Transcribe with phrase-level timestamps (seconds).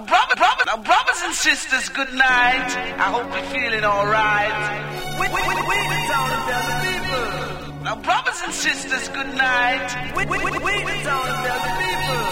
[0.00, 2.72] Now, brother, brother, now, brothers and sisters, good night.
[2.96, 4.56] I hope you're feeling alright.
[5.20, 7.84] We, we, we, we the town tell the people.
[7.84, 10.16] Now, brothers and sisters, good night.
[10.16, 12.22] We, we, we, we the town tell the people.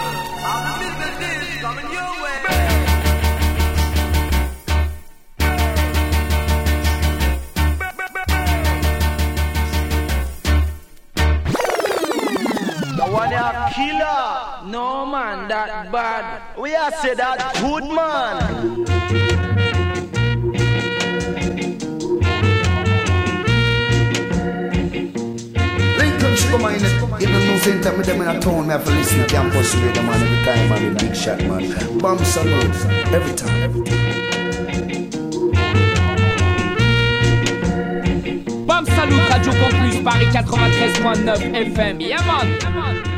[0.48, 2.38] All the business is coming your way.
[13.12, 14.37] one a killer.
[14.68, 16.42] No man, that bad.
[16.58, 18.84] We are say that good man.
[26.50, 26.74] Come on,
[27.20, 29.26] you know, no same time with them in a town, me have to listen to
[29.26, 31.98] campus radio, man, every time, man, big shot, man.
[31.98, 32.74] Bomb salute,
[33.12, 33.98] every time, every time.
[38.66, 42.00] Bam Salut, Radio Campus, Paris 93.9 FM.
[42.00, 43.17] Yeah, man.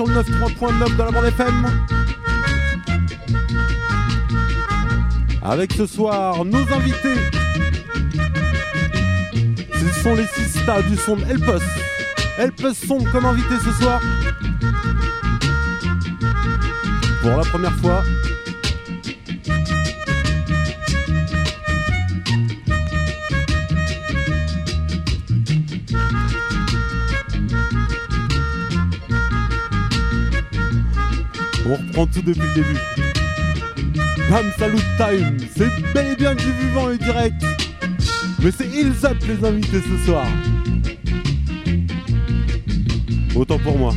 [0.00, 1.66] sur le 93.9 dans la bande FM.
[5.42, 7.20] Avec ce soir nos invités.
[9.74, 11.62] Ce sont les Sista du son Elpos.
[12.38, 14.00] Elpos sont comme invité ce soir.
[17.20, 18.02] Pour la première fois,
[31.70, 32.78] On reprend tout depuis le début.
[34.28, 37.44] Bam Salut Time, c'est bel et bien du vivant et direct.
[38.42, 40.26] Mais c'est Ils Up les invités ce soir.
[43.36, 43.94] Autant pour moi.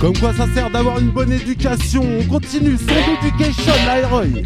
[0.00, 2.02] Comme quoi ça sert d'avoir une bonne éducation.
[2.02, 4.44] On continue, son education, Leroy.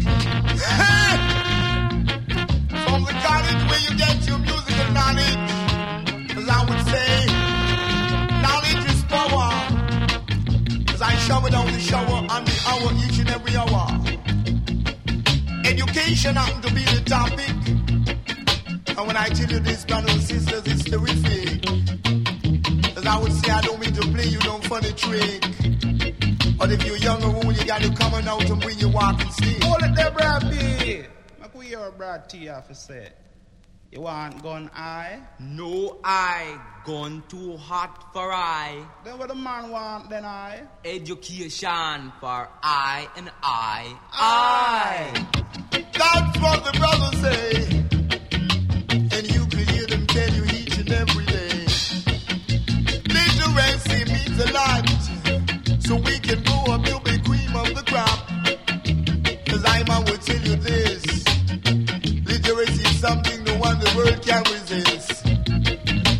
[11.25, 13.87] Shower down the shower on the hour each and every hour.
[15.65, 17.49] Education happen to be the topic.
[18.95, 21.65] And when I tell you this, brothers and sisters, it's terrific.
[22.95, 23.74] As I would say, I don't
[24.65, 25.41] funny trick.
[26.57, 28.91] But if you're young and old, you got to come on out and bring your
[28.91, 29.63] walking stick.
[29.63, 31.03] Hold it there, Brad B.
[31.41, 33.21] Make we hear Brad T off a set.
[33.91, 35.19] You want gun eye?
[35.39, 36.59] No eye.
[36.85, 38.83] Gun too hot for I.
[39.03, 40.63] Then what the man want then I?
[40.83, 43.95] Education for I and I.
[44.11, 45.27] I.
[45.71, 47.84] That's what the brothers say.
[55.85, 58.19] So we can grow up to be cream of the crop.
[59.45, 61.05] Cause I'm I will tell you this.
[62.25, 65.21] Literacy is something no one the world can resist.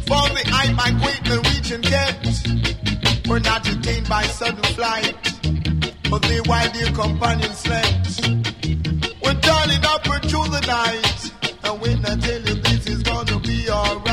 [0.05, 0.43] For the
[0.75, 3.27] migrate and reach and get.
[3.27, 5.15] We're not detained by sudden flight.
[6.11, 8.21] But they while their companions slept.
[9.23, 11.21] We're turning up through the night.
[11.63, 14.04] And when I tell you this is gonna be alright.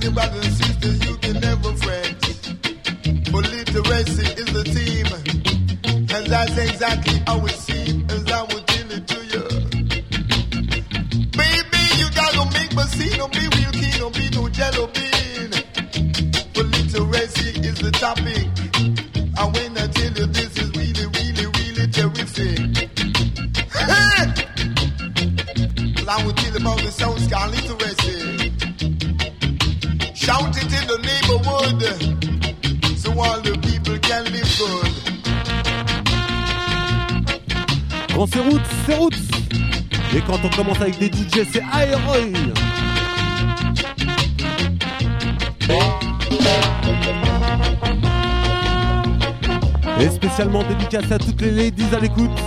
[0.00, 2.52] to the brothers sisters, you can never friends.
[3.30, 5.06] But literacy is the team,
[6.14, 9.44] and that's exactly how it seems, as I would tell it to you.
[11.40, 15.50] Baby, you gotta make me see, don't be real keen, don't be no jello bean.
[16.54, 18.46] But literacy is the topic,
[19.38, 22.58] and when I tell you this is really, really, really terrific.
[23.72, 24.24] Hey!
[26.08, 27.97] I will tell about the South Sky literacy.
[30.28, 31.80] Shout it in the neighborhood
[32.98, 34.92] so all the people can live good.
[38.30, 39.14] C'est route, c'est route.
[40.14, 42.34] Et quand on commence avec des DJ, c'est Aeroy.
[49.98, 52.38] Et spécialement dédicace à toutes les ladies à l'écoute.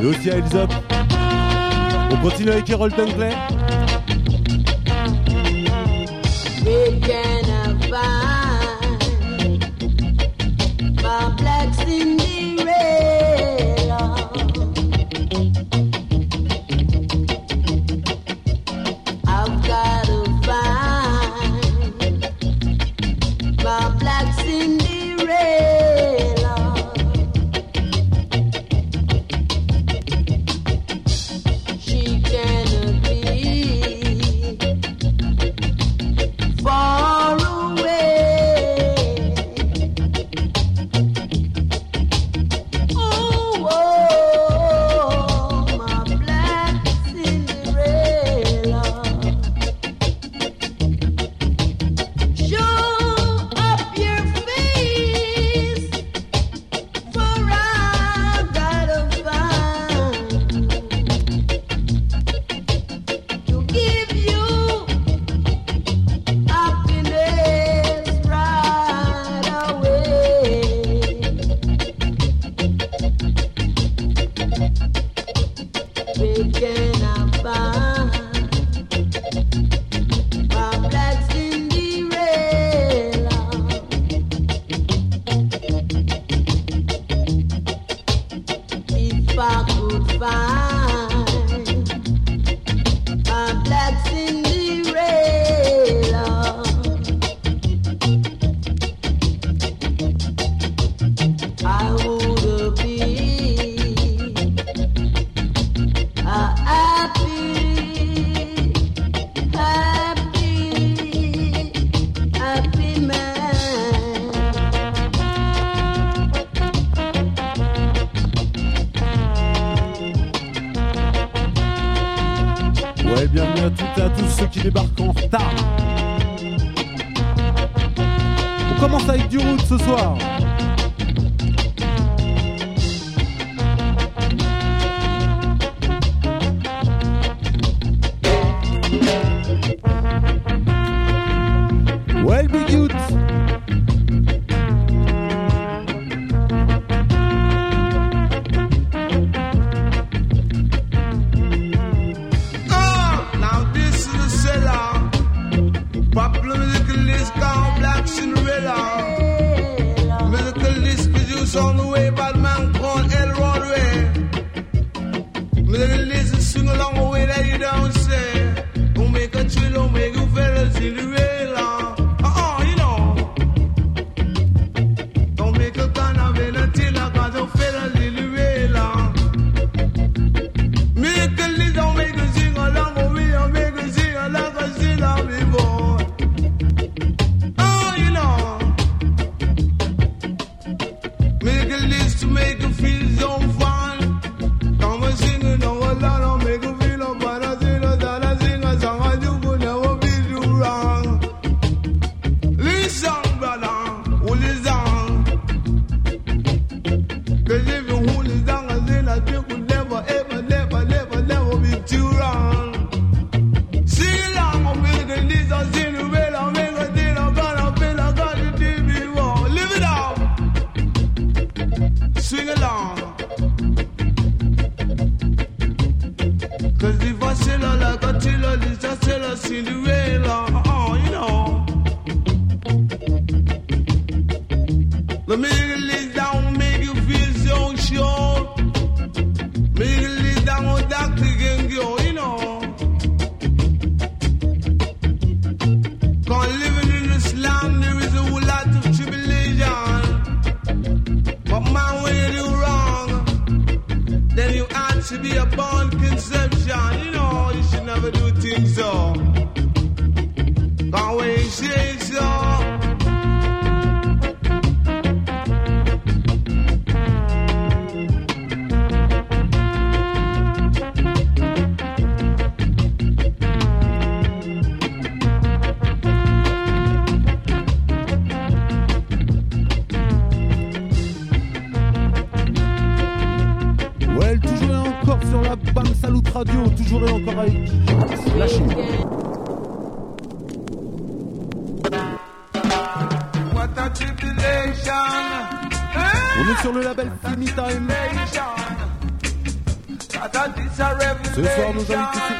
[0.00, 0.70] Et aussi à Elzop.
[2.12, 3.34] On continue avec Errol Dunkley.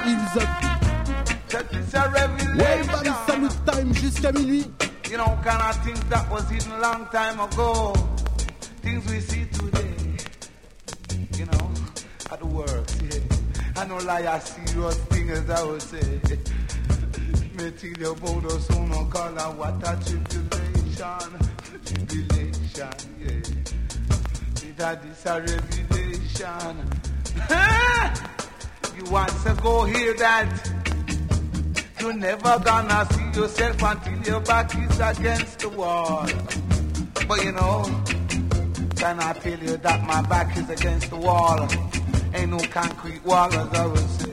[0.03, 0.19] BAM
[2.13, 3.15] revelation.
[3.27, 4.67] Salut Time jusqu'à minuit.
[5.11, 7.93] You know, kind of things that was hidden long time ago.
[8.83, 9.95] Things we see today.
[11.39, 11.71] You know,
[12.31, 12.87] at the work.
[13.03, 13.81] Yeah.
[13.81, 16.01] I know like a serious thing as I would say.
[17.55, 21.39] The son of God and what a tribulation.
[21.85, 22.91] Tribulation,
[23.21, 23.41] yeah.
[24.69, 26.77] It a this a revelation.
[28.97, 30.73] you want to go hear that?
[32.01, 36.27] You're never gonna see yourself until your back is against the wall.
[37.29, 37.85] But you know,
[38.97, 41.69] can I tell you that my back is against the wall?
[42.35, 44.32] Ain't no concrete wall, as I would say.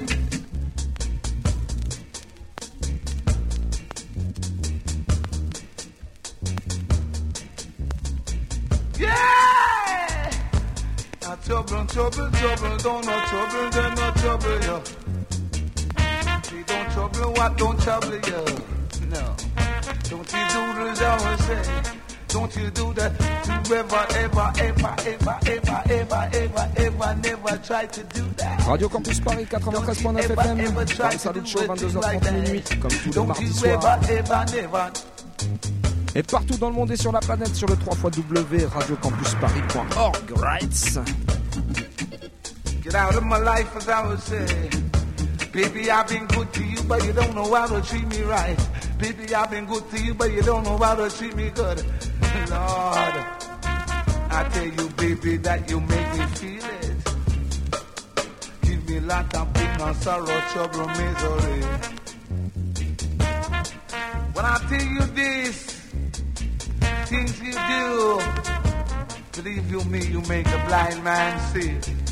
[11.70, 14.82] Trouble, trouble, trouble, don't no trouble, then no trouble, yo.
[16.44, 18.46] See, don't trouble what don't trouble you.
[19.10, 19.36] No.
[20.10, 21.62] Don't you do the I would say.
[22.28, 27.86] Don't you do that to ever, ever, ever, ever, ever, ever, ever, ever, never try
[27.88, 28.68] to do that.
[28.68, 30.74] Radio Campus Paris 93.9 FM.
[30.76, 34.00] Bam Salut Show 22h30 minuit, comme tous les mardis soirs.
[36.16, 40.32] Et partout dans le monde et sur la planète sur le 3 radiocampusparis.org.
[40.38, 41.00] Right?
[42.90, 44.70] Get out of my life, as I would say.
[45.52, 48.58] Baby, I've been good to you, but you don't know how to treat me right.
[48.98, 51.78] Baby, I've been good to you, but you don't know how to treat me good.
[52.50, 53.16] Lord,
[54.32, 56.98] I tell you, baby, that you make me feel it.
[58.64, 61.62] Give me lot of pain and sorrow, trouble, misery.
[64.34, 65.64] When I tell you this,
[67.06, 68.20] things you do,
[69.44, 72.09] believe you me, you make a blind man see.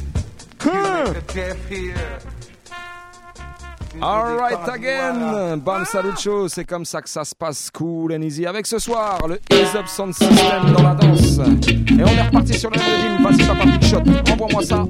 [4.02, 8.46] Alright again, Bam Salut Show, c'est comme ça que ça se passe cool and easy.
[8.46, 11.40] Avec ce soir, le Ease Up Sound System dans la danse.
[11.40, 14.86] Et on est reparti sur le même Vas-y papa Big Shot, envoie-moi ça.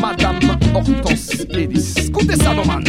[0.00, 1.94] Madame Hortense Ellis.
[2.08, 2.84] Écoutez ça, Doman.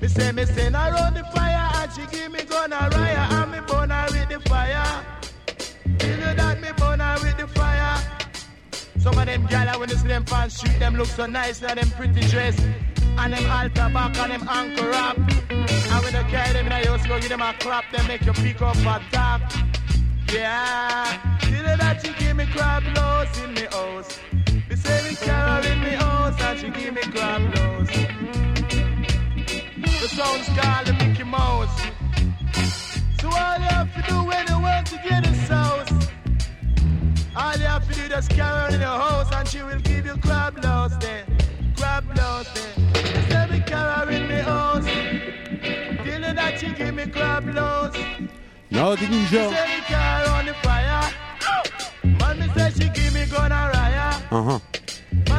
[0.00, 3.52] Me say me send her around the fire and she give me a riot and
[3.52, 5.04] me burn her with the fire.
[6.00, 8.02] You know that me burn her with the fire.
[8.98, 11.78] Some of them gyal when you see them pants street, them look so nice and
[11.78, 12.58] them pretty dress.
[13.18, 15.16] And them altar back and them ankle wrap.
[15.50, 18.24] And when they carry them in the house, go give them a clap, they make
[18.24, 19.52] you pick up a tap.
[20.32, 24.18] Yeah, you know that she give me crab loaves in me house.
[24.68, 28.49] Me say me carol in me house and she give me crab loaves.
[30.00, 31.78] The sound's called the Mickey Mouse.
[33.20, 35.90] So all you have to do when you want to get a sauce,
[37.36, 40.16] all you have to do is carol in your house and she will give you
[40.16, 41.26] crab loaves there.
[41.76, 42.74] Crab loaves there.
[43.12, 44.86] Me say me carol in me house.
[46.06, 47.98] You know that she give me crab loaves.
[48.70, 49.50] No, des ninjas.
[49.52, 51.12] Say me car on the fire.
[52.38, 54.32] Me say she give me gun a riot.
[54.32, 54.58] Uh-huh.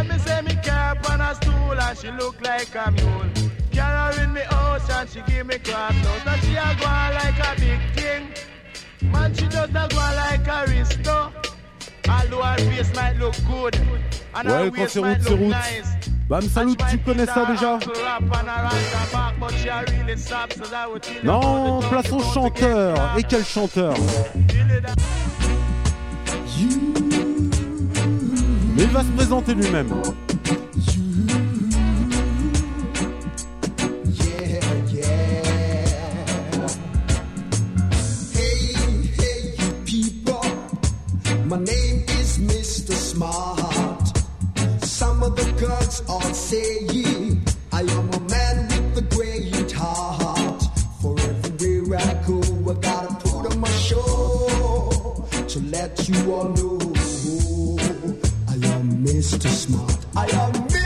[0.04, 3.52] Me say me car on a stool and she look like a mule.
[3.72, 6.22] Carry her in me house and she give me crab nose.
[6.28, 9.12] And she a go on like a big thing.
[9.12, 11.32] Man, she just a go on like a risto.
[12.10, 13.76] Although her face might look good.
[14.36, 15.50] And her Ouais, quand waist c'est route, look route.
[15.50, 15.88] nice.
[16.30, 17.78] Bam Salut, tu connais ça déjà
[21.26, 22.98] Non, place au chanteur.
[23.18, 23.94] Et quel chanteur
[28.76, 29.92] Mais il va se présenter lui-même.
[41.52, 42.94] My name is Mr.
[42.94, 44.18] Smart.
[44.86, 46.88] Some of the girls all say
[47.74, 50.64] I am a man with a great heart.
[51.02, 52.40] For everywhere I go,
[52.72, 56.80] I gotta put on my show to let you all know
[58.48, 59.50] I am Mr.
[59.50, 60.06] Smart.
[60.16, 60.81] I am Mr.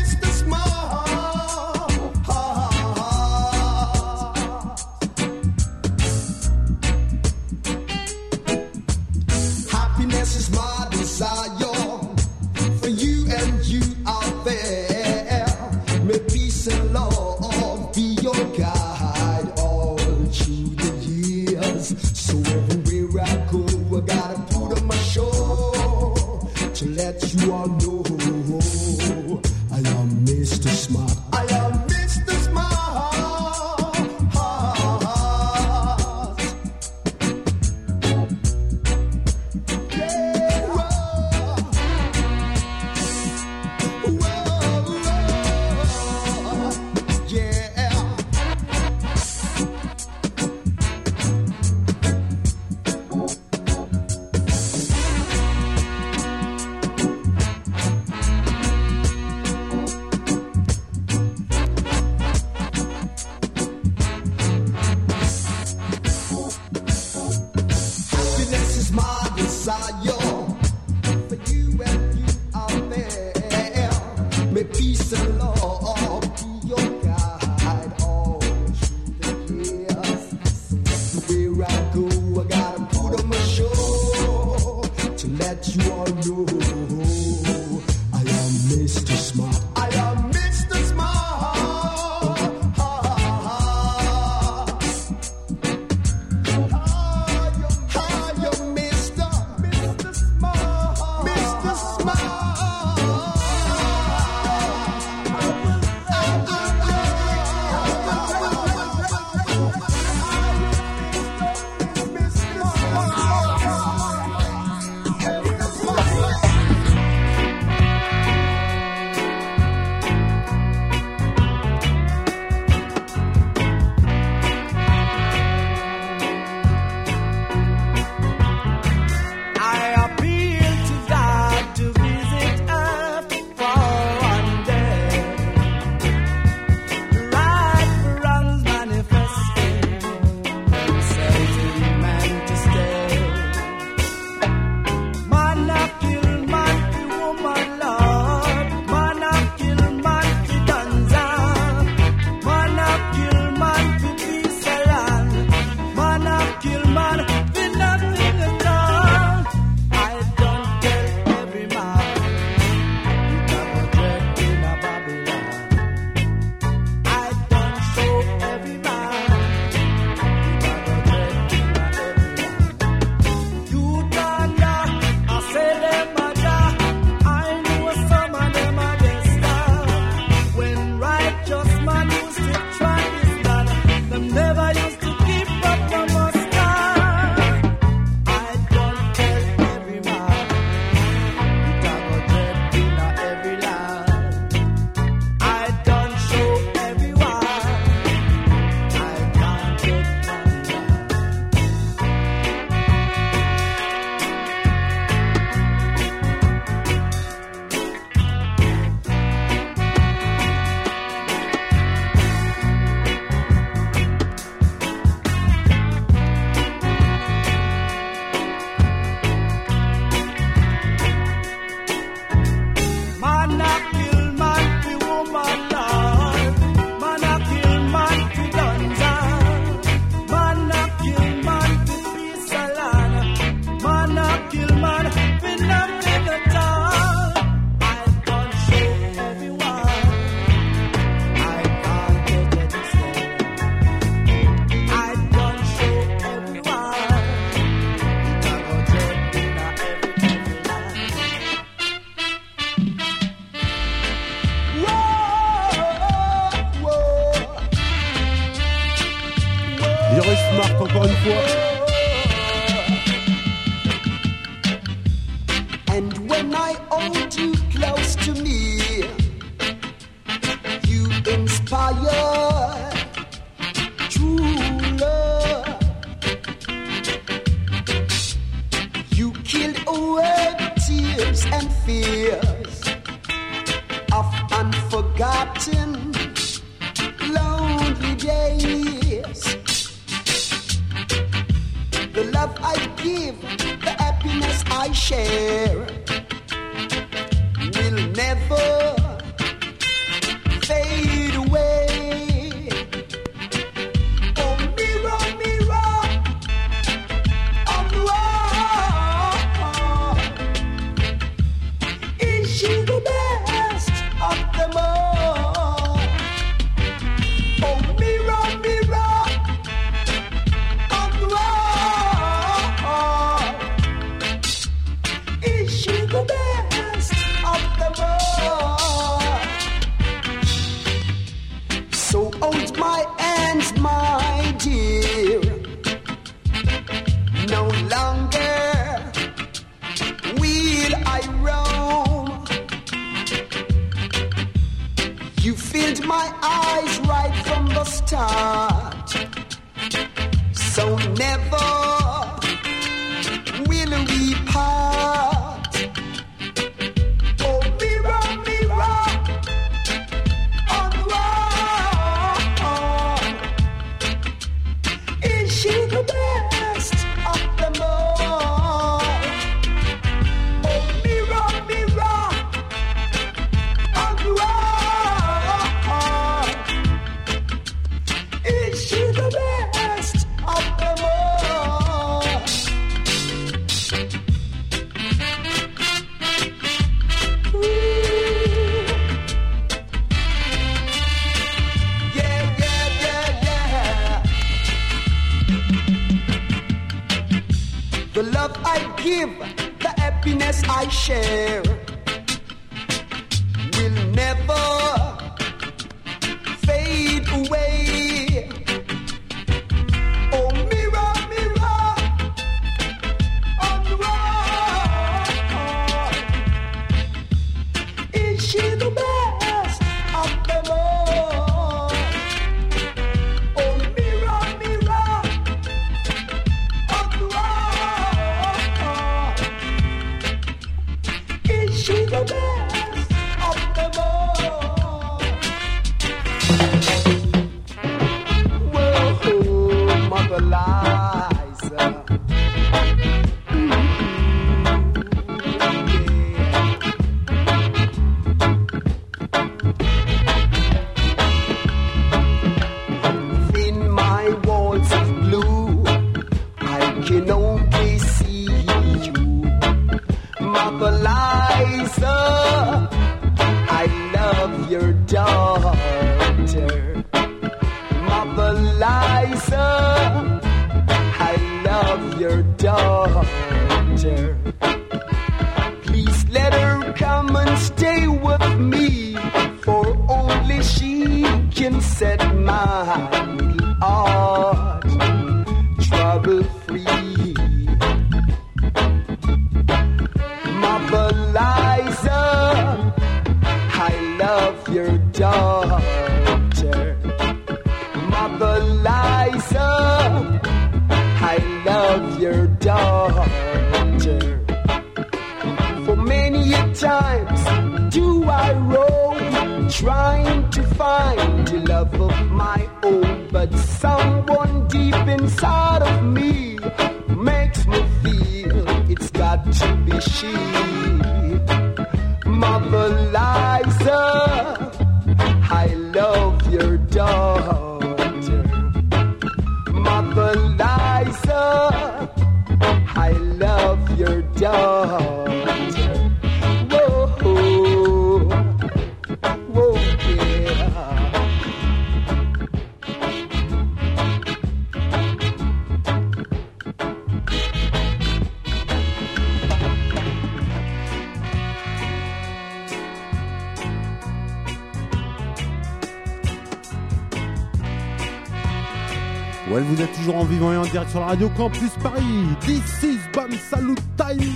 [559.63, 562.25] Vous êtes toujours en vivant et en direct sur la radio Campus Paris.
[562.41, 564.33] This is Bam Salut Time.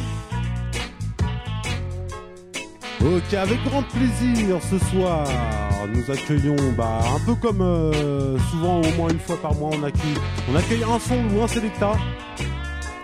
[3.02, 5.28] Ok, avec grand plaisir ce soir,
[5.94, 9.84] nous accueillons, bah, un peu comme euh, souvent, au moins une fois par mois, on
[9.84, 10.16] accueille,
[10.50, 11.92] on accueille un son ou un sélecta.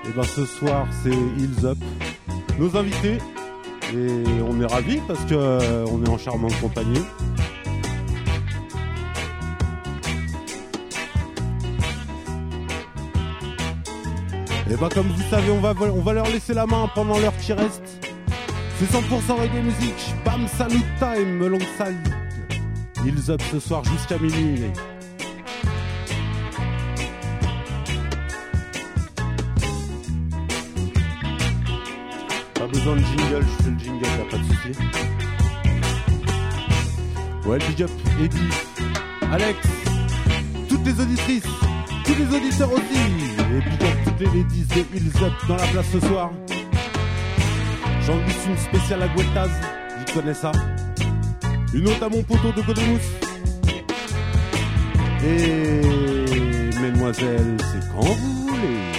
[0.07, 1.77] Et ben ce soir, c'est Hills Up,
[2.57, 3.17] nos invités.
[3.93, 7.01] Et on est ravis parce que euh, est en charmante compagnie.
[14.75, 15.61] Et bah comme vous savez, on
[16.01, 17.81] va, leur laisser la main pendant l'heure qui reste.
[18.77, 21.95] C'est 100% reggae musique, Bam Salut Time, alongside
[23.05, 24.63] Hills Up ce soir jusqu'à minuit.
[32.55, 34.71] Pas besoin de jingle, je fais le jingle, y'a pas de souci.
[37.45, 38.49] Ouais, big up, Eddie,
[39.31, 39.57] Alex,
[40.67, 41.43] toutes les auditrices,
[42.03, 43.34] tous les auditeurs aussi.
[43.55, 46.29] Et big up toutes les ladies de Hills Up dans la place ce soir.
[48.01, 49.49] J'en glisse une spéciale à Gueltaz,
[49.97, 50.51] j'y connais ça.
[51.73, 53.01] Une autre à mon poteau de Godemousse.
[55.23, 58.95] Et mesdemoiselles, c'est quand vous voulez.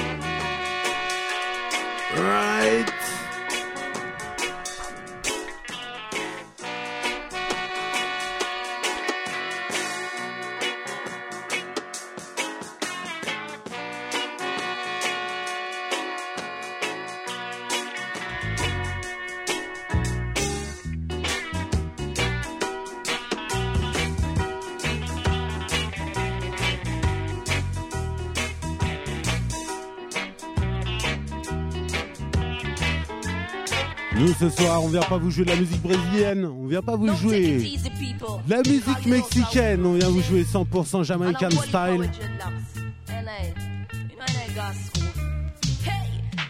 [34.99, 38.63] Vient pas vous jouer de la musique brésilienne, on vient pas vous jouer de la
[38.63, 42.11] musique mexicaine, on vient vous jouer 100% Jamaican style.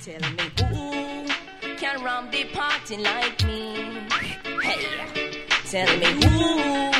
[0.05, 1.27] Tell me who
[1.81, 3.75] can run the party like me?
[4.63, 4.79] Hey,
[5.69, 6.93] tell me who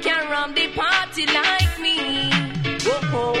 [0.00, 2.30] can run the party like me?
[3.12, 3.34] Oh.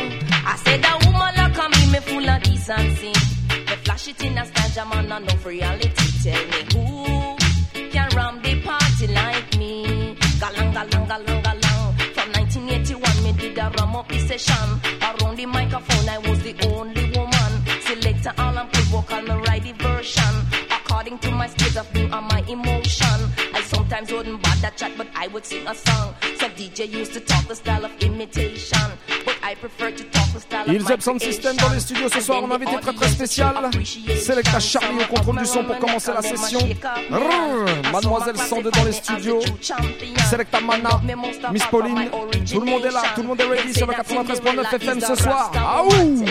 [0.46, 3.12] I said a woman like me, me full of decency.
[3.48, 5.88] Me flash it in a stage, I'm on enough reality.
[6.22, 7.13] Tell me who
[8.14, 10.16] run the party like me?
[10.40, 11.82] Galang, galang, galang, galang.
[12.14, 14.80] From 1981, me did a rum up the session.
[15.02, 17.52] Around the microphone, I was the only woman.
[17.80, 20.34] Selector all and put vocal, me write the version.
[20.70, 23.18] According to my state of being and my emotion.
[23.52, 26.14] I sometimes wouldn't bother chat, but I would sing a song.
[26.38, 28.88] Some DJ used to talk the style of imitation.
[29.24, 30.04] But I prefer to
[30.66, 33.54] Hills Up Sound System dans les studios ce soir, on a invité très très spécial.
[34.18, 36.60] Selecta Charlie au contrôle du son pour commencer la session.
[37.92, 39.40] Mademoiselle 102 dans les studios.
[40.30, 41.00] Selecta Mana,
[41.52, 42.08] Miss Pauline.
[42.50, 45.14] Tout le monde est là, tout le monde est ready sur le 93.9 FM ce
[45.16, 45.52] soir.
[45.54, 46.24] Aouh!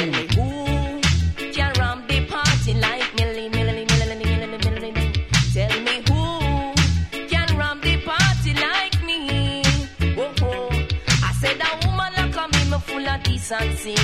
[13.24, 13.96] Decency.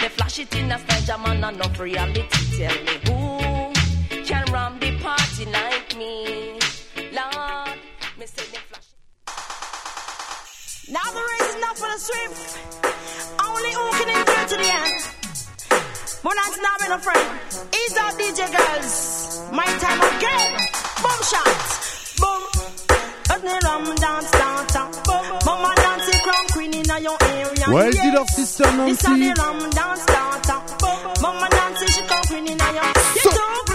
[0.00, 0.78] Me flash it in a
[1.12, 2.24] on enough reality.
[2.56, 6.58] Tell me who can run the party like me?
[7.12, 7.78] Lord,
[8.18, 8.88] me say flash.
[10.90, 12.58] Now the race is not for the swift.
[13.46, 15.22] Only who can endure to the end.
[16.22, 17.28] But that's not been a friend.
[17.78, 19.50] Ease our DJ girls.
[19.52, 20.52] My time again.
[21.02, 22.20] Boom shots.
[22.20, 22.42] Boom.
[23.28, 24.98] Let me rum dance, dance, dance.
[25.46, 26.18] Mama dance the
[26.92, 27.68] crown queen in your area.
[27.70, 27.96] Ouais, elle
[28.28, 29.20] sister This Nancy.
[29.34, 31.20] the rum dance, dance, dance.
[31.22, 32.92] Mama the she queen in your.
[33.24, 33.71] You don't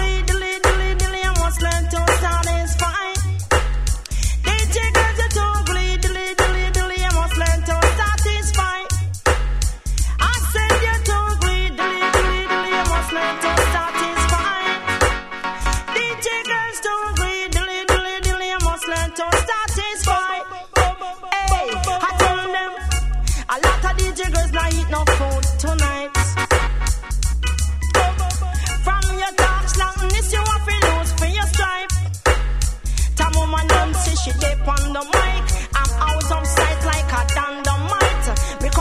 [34.28, 35.44] she dip on the mic.
[35.76, 38.28] I'm out of sight like a dynamite.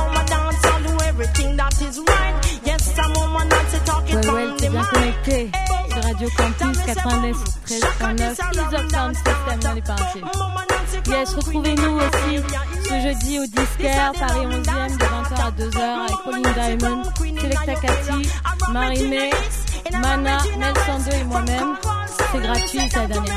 [0.06, 2.60] A dance, I'll do everything that is right.
[2.64, 4.82] Yes, talking Ouais, ouais, from t'es the mic.
[5.92, 7.36] sur Radio Campus 93.9
[7.70, 10.22] Ease of Sound System dans les parties.
[11.08, 12.42] Yes, retrouvez-nous aussi
[12.88, 17.02] ce jeudi au Disquaire, Paris 11e, de 20h à 2h avec Pauline Diamond,
[17.40, 18.30] Selecta Cathy,
[18.72, 19.30] Marimé,
[19.92, 21.76] Mana, Mel Sando et moi-même.
[22.32, 23.36] C'est gratuit, c'est la dernière.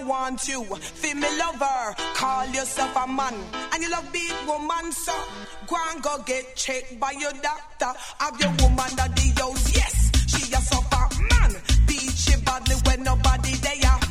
[0.00, 0.64] no want you.
[0.64, 3.34] Female lover, call yourself a man.
[3.72, 5.12] And you love big woman, so
[5.66, 7.92] go and go get checked by your doctor.
[8.18, 11.62] Have your woman that the yes, she a suffer man.
[11.86, 14.03] Beat she badly when nobody there.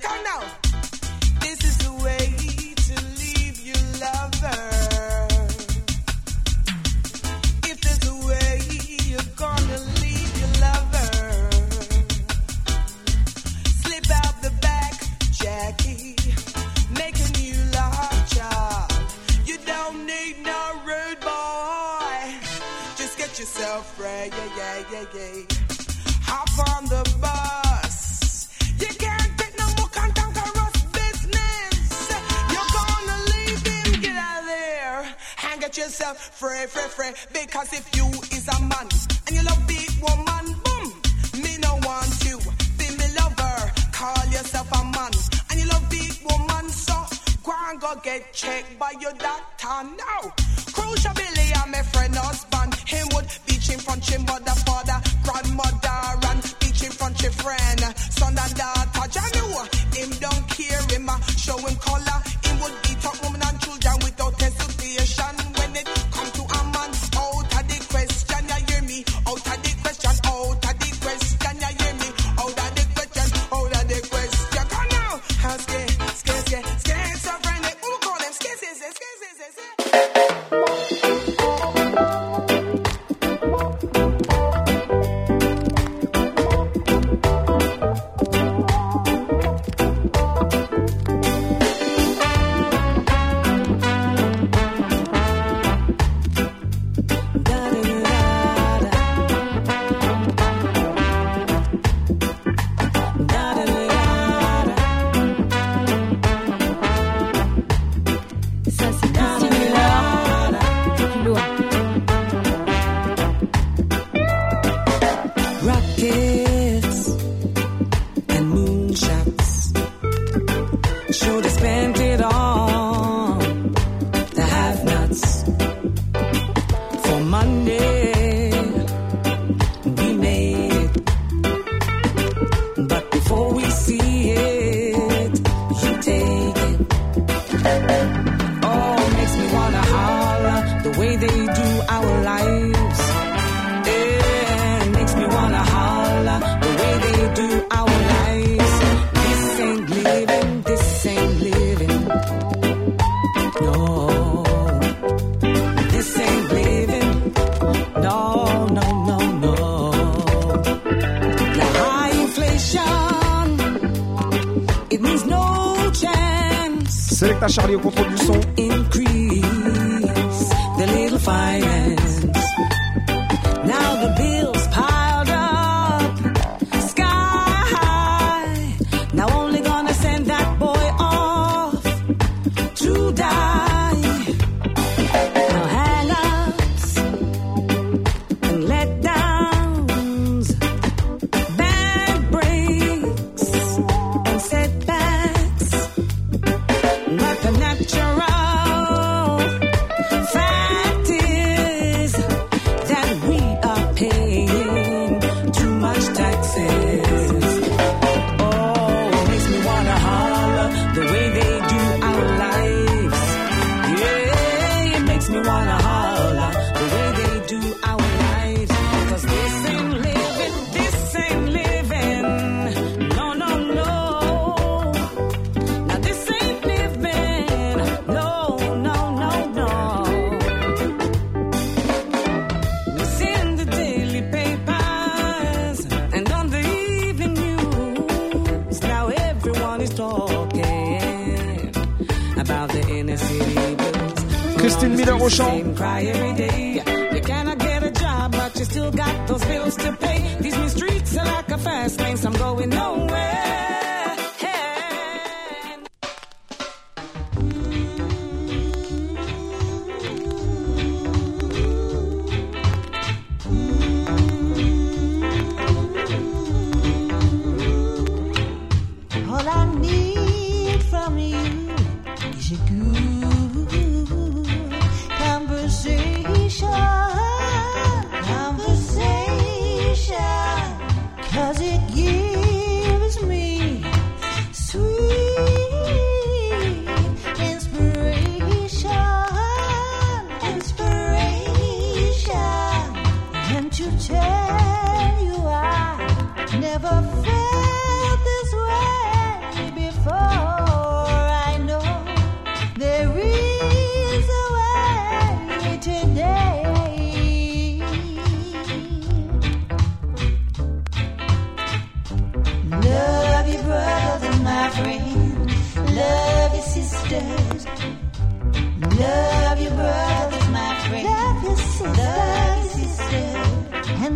[0.00, 0.71] Come now.
[37.32, 38.01] Because if you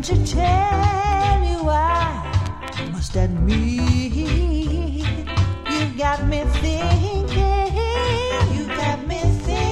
[0.07, 2.22] to tell you I
[5.98, 7.26] got me thinking,
[8.68, 9.66] got me thinking.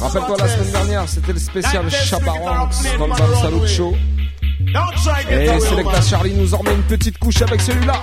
[0.00, 3.94] Rappelle-toi la semaine dernière, c'était le spécial Chabaranx dans le Bam Salut Show.
[5.30, 8.02] Et Selecta Charlie nous emmène une petite couche avec celui-là.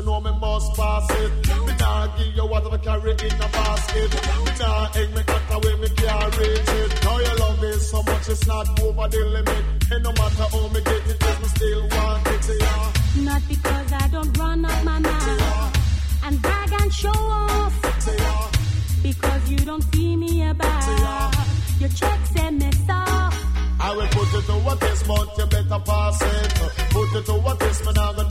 [0.00, 1.32] you know me must pass it.
[1.66, 4.10] Me nah give you what I carry in a basket.
[4.44, 7.04] Me nah egg me cut away me carry it.
[7.04, 9.64] Now you love me so much it's not over the limit.
[9.92, 12.60] And no matter how me get it, cause me still want it.
[12.60, 12.92] Yeah.
[13.28, 18.06] Not because I don't run up my mouth and brag and show off.
[18.06, 18.50] Yeah.
[19.02, 21.34] Because you don't see me about
[21.78, 23.34] your checks and mess up.
[23.82, 26.52] I will put it to what is, but you better pass it.
[26.90, 28.28] Put it to what is, man, I'm gonna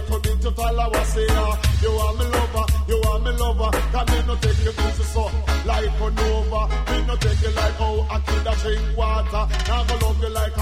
[0.00, 1.26] take me to Talawasea.
[1.30, 3.70] Ah, you are me lover, you are me lover.
[3.92, 5.30] Can me no take you easy so,
[5.66, 6.60] like a nova.
[6.90, 9.44] Me no take you like how a kid a drink water.
[9.68, 10.57] Now go love you like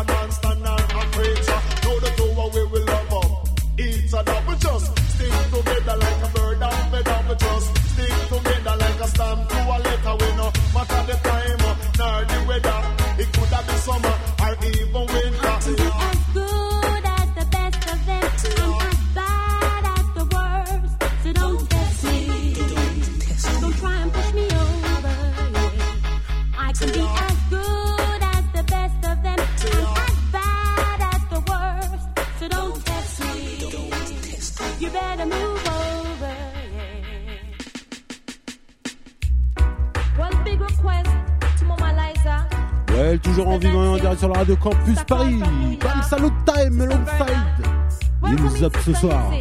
[48.87, 49.33] 叔叔啊。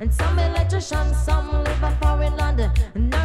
[0.00, 3.17] and some electrician, some live far in London.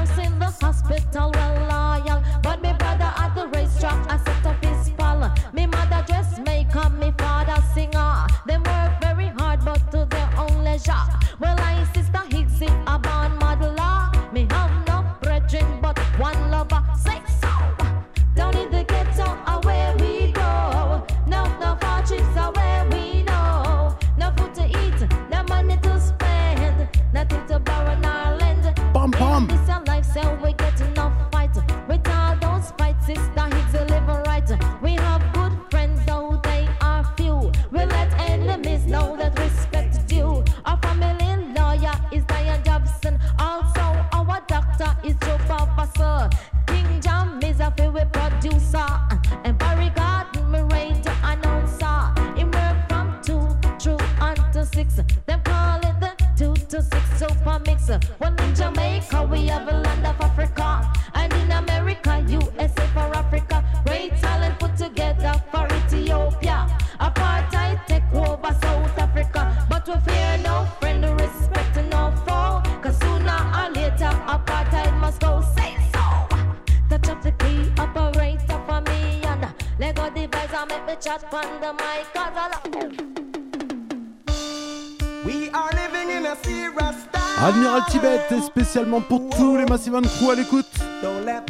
[87.41, 90.67] Admiral Tibet est spécialement pour tous les Massive Crew à l'écoute.
[91.01, 91.41] Don't let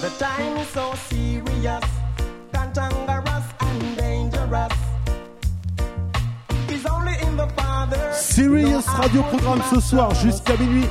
[0.00, 0.94] the time is so
[8.14, 10.88] serious, radio programme ce soir jusqu'à minuit.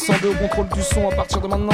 [0.00, 1.69] 102 au contrôle du son à partir de maintenant.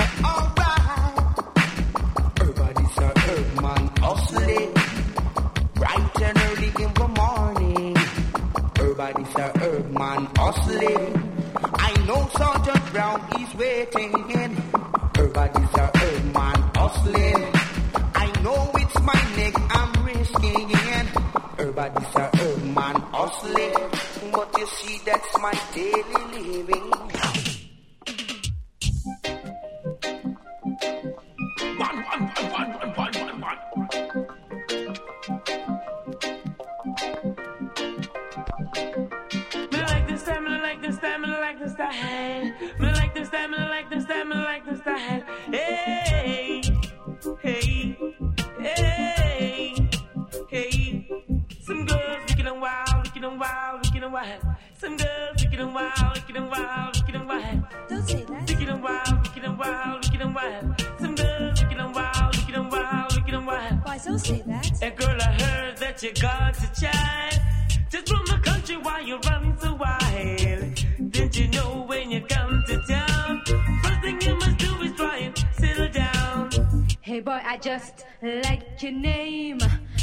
[55.57, 57.63] wicked and wild, wicked and wild, wicked and wild.
[57.89, 58.49] Don't say that.
[58.51, 60.87] Wicked and wild, wicked and wild, wicked and wild.
[60.99, 63.85] Some girls wicked and wild, wicked and wild, wicked and wild.
[63.85, 64.83] Why don't say that?
[64.83, 67.41] And girl, I heard that you got a child.
[67.89, 71.11] Just from the country, why you run so wild?
[71.11, 73.43] Didn't you know when you come to town?
[73.83, 76.87] First thing you must do is try and settle down.
[77.01, 79.61] Hey boy, I just like your name.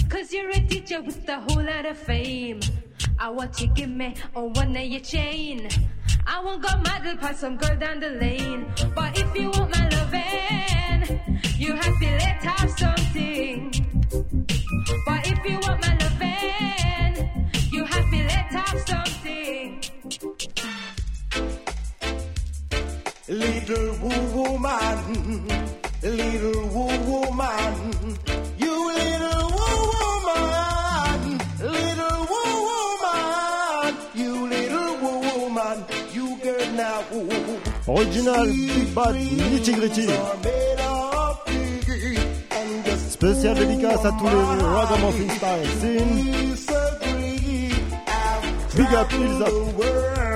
[0.10, 2.60] Cause you're a teacher with a whole lot of fame.
[3.20, 5.68] I want you give me a one of your chain.
[6.26, 8.66] I won't go mad pass some girl down the lane.
[8.96, 13.72] But if you want my loving, you have to let have something.
[15.06, 19.84] But if you want my loving, you have to let have something.
[23.28, 25.48] Little woo woman,
[26.02, 28.18] little woo woman,
[28.58, 29.93] you little woo.
[37.88, 38.48] Original,
[38.96, 40.08] Big Nitty Gritty.
[43.10, 46.34] Spécial dédicace à tous les Ragamuffin Style Scene.
[48.76, 50.33] Big Up, Pills Up.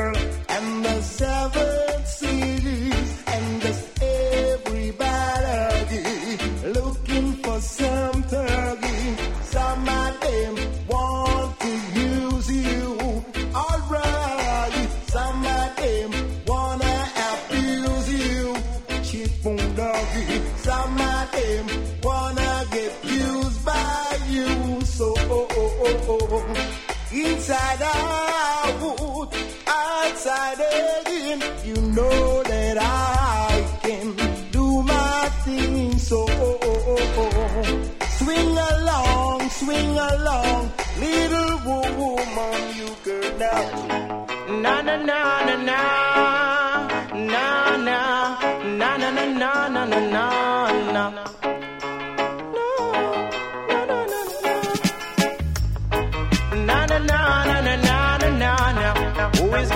[44.87, 44.95] na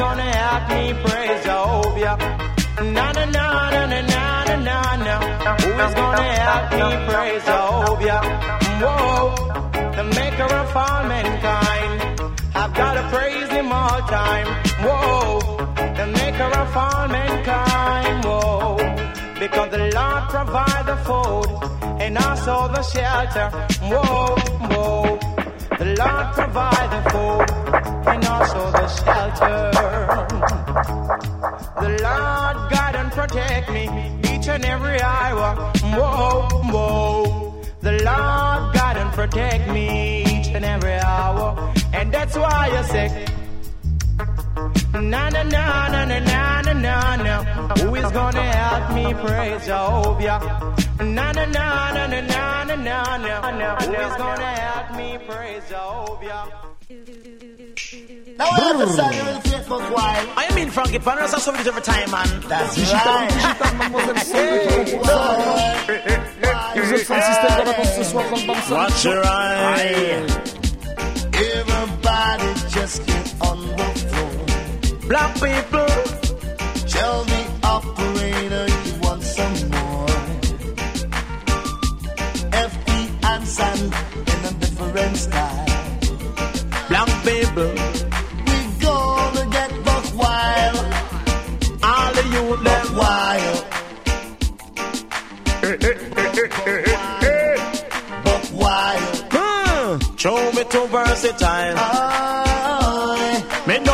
[0.02, 1.46] gonna help me praise
[2.96, 5.16] na na na na of na na na na
[12.74, 15.40] gotta praise him all time whoa,
[15.98, 18.78] the maker of all mankind, whoa,
[19.40, 23.50] because the Lord provide the food and also the shelter,
[23.92, 24.36] whoa,
[24.72, 25.20] whoa,
[25.78, 27.48] the Lord provide the food
[28.08, 29.72] and also the shelter.
[31.82, 33.84] The Lord guide and protect me
[34.34, 40.94] each and every hour, whoa, whoa, the Lord guide and protect me each and every
[40.94, 43.31] hour, and that's why I say
[45.02, 47.44] na na na na na na na na na.
[47.82, 50.40] Who is gonna help me praise Jehovah?
[51.00, 53.76] Na na na na na na na na na.
[53.82, 56.44] Who is gonna help me praise Jehovah?
[58.38, 60.28] Now every song you will Facebook while.
[60.38, 62.28] I mean Frankie Panos, that's something every time, man.
[62.48, 62.76] That's
[66.76, 69.26] Vous êtes sur le système de réponse ce soir dans le Bam Salute Watch your
[69.26, 70.26] eye.
[71.34, 74.01] Everybody just get on the floor.
[75.12, 75.92] Black people.
[76.88, 80.08] Tell the operator you want some more.
[82.68, 82.90] FD
[83.32, 83.80] and Sun
[84.32, 85.66] in a different style.
[86.88, 87.74] Black people.
[88.48, 90.78] We gonna get buck wild.
[91.84, 93.66] All of you Buck wild.
[95.62, 95.98] Eh, eh,
[97.28, 97.58] eh,
[98.24, 99.26] buck wild.
[99.34, 100.16] Hmm.
[100.16, 101.74] Show me too versatile.
[101.74, 102.51] Me ah.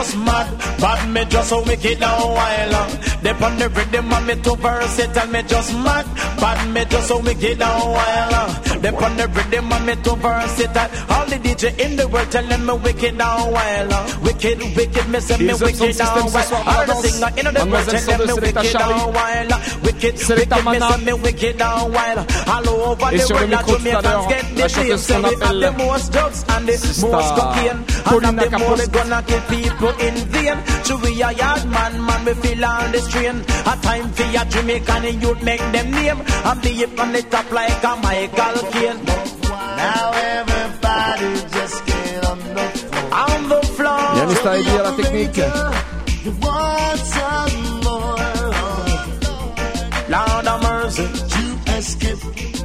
[0.08, 3.24] Just mad, but me just so wicked and wild.
[3.24, 5.28] Dep on the rhythm and me too versatile.
[5.28, 6.06] Me just mad,
[6.40, 8.67] but me just so wicked and wild.
[8.82, 10.90] Dep on the rhythm and me too versatile.
[11.10, 13.92] All the DJ in the world telling me wicked and wild.
[13.92, 16.68] Uh, wicked, wicked, me say me Les hommes sont wicked ce wild.
[16.68, 19.52] All the singer in the world telling me wicked and wild.
[19.84, 22.20] Wicked, wicked, me say me wicked and wild.
[22.48, 24.98] All over the world, the micro tout à l'heure, Jamaicans get the blame.
[24.98, 26.76] Say we have the most drugs and the
[27.12, 27.70] most cocaine.
[27.70, 28.92] And Paulina the Capost.
[28.92, 30.58] gonna kill people in vain.
[30.84, 33.38] So we a yard man, man, we feel on the strain.
[33.66, 36.22] A time for your Jamaican youth make them name.
[36.46, 39.00] And be up on the top like a Michael Caine.
[39.78, 43.14] Now everybody just get on the floor.
[43.14, 44.08] On the floor.
[44.14, 44.50] Il y a Mr.
[44.58, 45.46] Eddie la technique.
[46.26, 47.56] You want some
[47.86, 48.18] more.
[50.10, 51.08] Lord of mercy.
[51.38, 52.57] You escape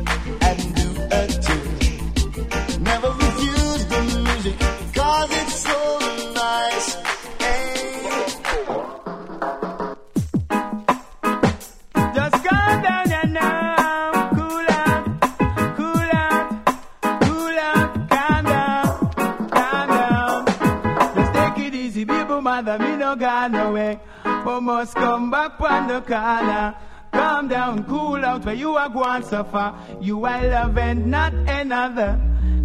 [22.63, 26.77] mother, me no got no way, but must come back on the corner.
[27.13, 29.75] Calm down, cool out, where you are going suffer.
[30.01, 32.21] You are love and not another.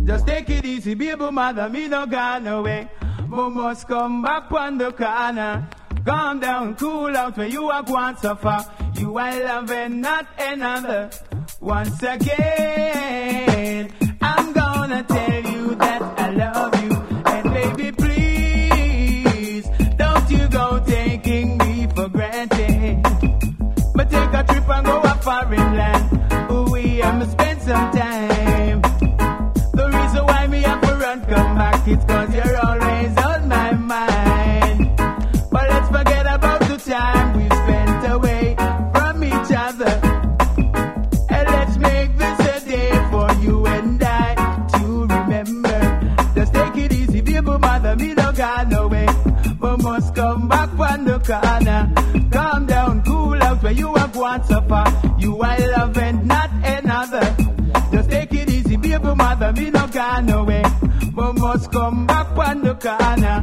[0.05, 2.87] Just take it easy, baby mother, me no got no way,
[3.27, 5.67] but must come back on the corner.
[6.05, 8.65] Calm down, cool out, where you are going suffer.
[8.95, 11.09] You are love and not another.
[11.59, 13.91] Once again,
[14.21, 15.75] I'm gonna tell you
[32.05, 34.97] come cause you're always on my mind.
[35.51, 38.55] But let's forget about the time we spent away
[38.93, 39.99] from each other.
[41.29, 44.35] And let's make this a day for you and I
[44.73, 45.79] to remember.
[46.35, 49.07] Just take it easy, baby mother, me no got no way.
[49.59, 52.29] But must come back on the corner.
[52.31, 54.83] Calm down, cool out where you are going suffer.
[55.19, 57.35] You are love and not another.
[57.91, 60.61] Just take it easy, baby mother, me no got no way.
[60.61, 60.66] But
[61.47, 63.37] must come back on the corner.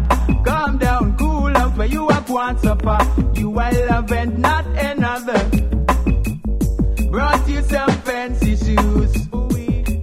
[0.44, 2.98] Calm down, cool out where you are going suffer.
[3.40, 5.40] You are love and not another.
[7.10, 9.14] Brought you some fancy shoes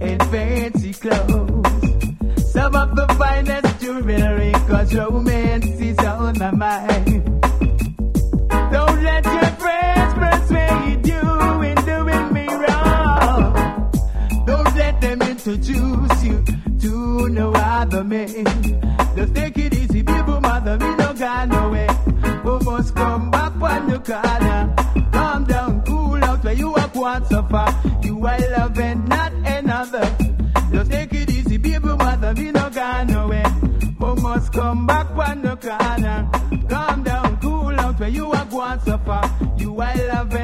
[0.08, 2.52] and fancy clothes.
[2.52, 7.01] Some of the finest jewelry, cause romance is on my mind.
[18.12, 18.44] Man.
[19.16, 21.88] Just take it easy, people, mother, me no got no way.
[22.44, 24.74] We must come back on the corner.
[25.12, 27.70] Calm down, cool out where you are going so far.
[28.02, 28.76] You are love
[29.08, 30.06] not another.
[30.72, 33.44] Just take it easy, people, mother, me no got no way.
[34.00, 36.18] We must come back on the corner.
[36.68, 39.24] Calm down, cool out where you are going so far.
[39.58, 40.34] You are love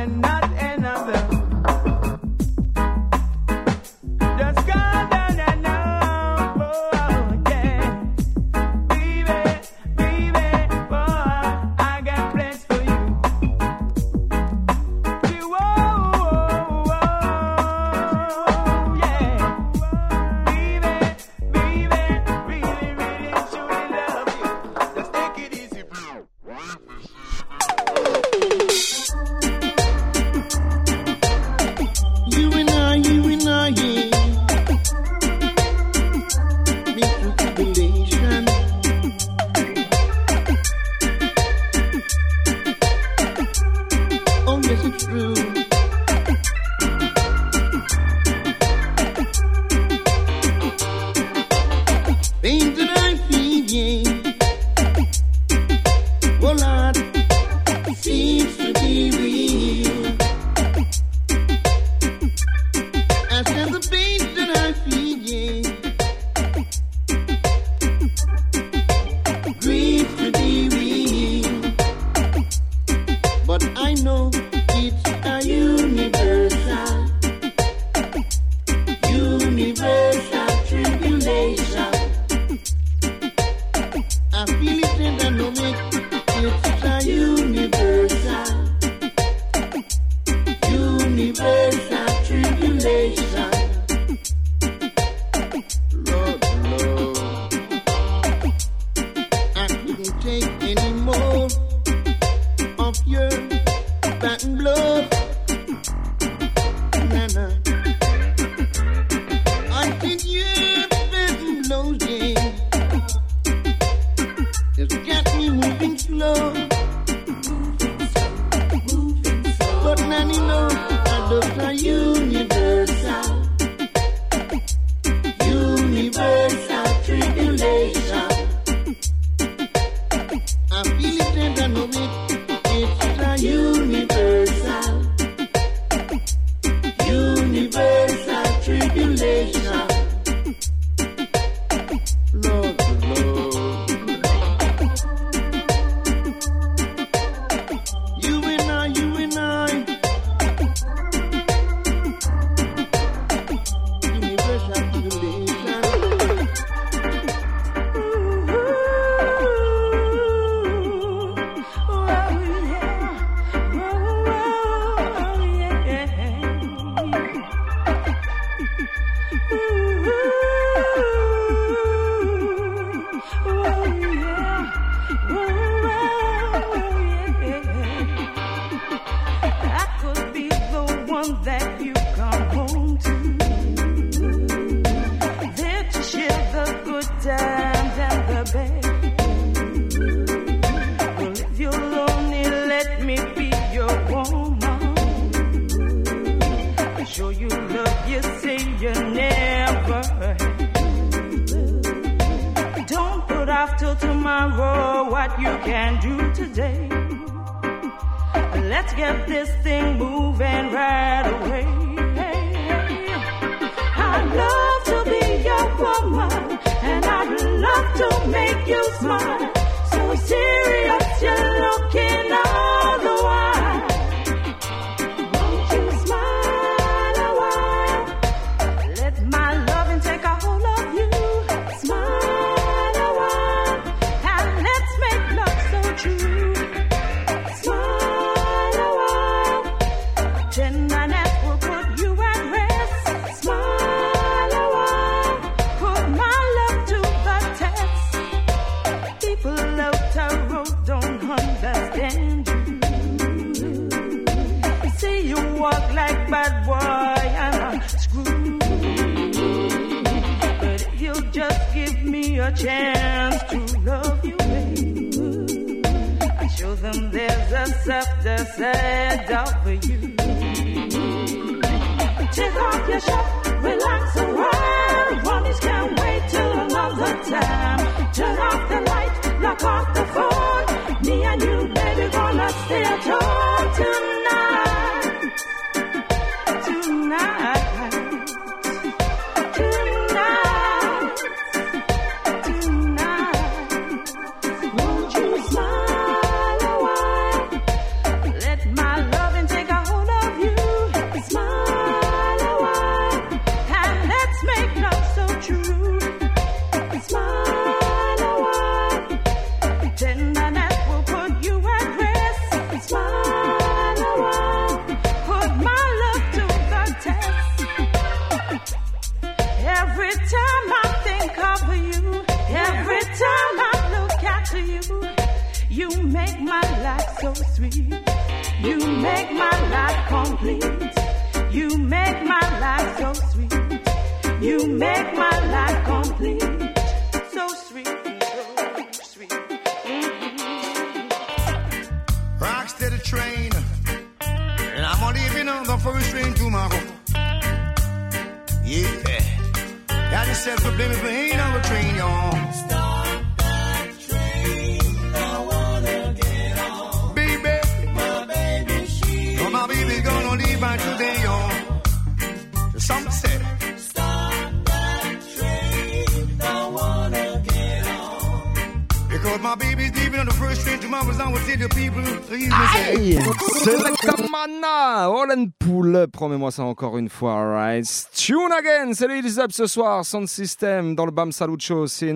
[376.51, 377.35] ça encore une fois.
[377.35, 378.09] Alright.
[378.15, 380.05] Tune again, c'est les Up ce soir.
[380.05, 381.87] Sound System dans le Bam Salucho.
[381.87, 382.15] C'est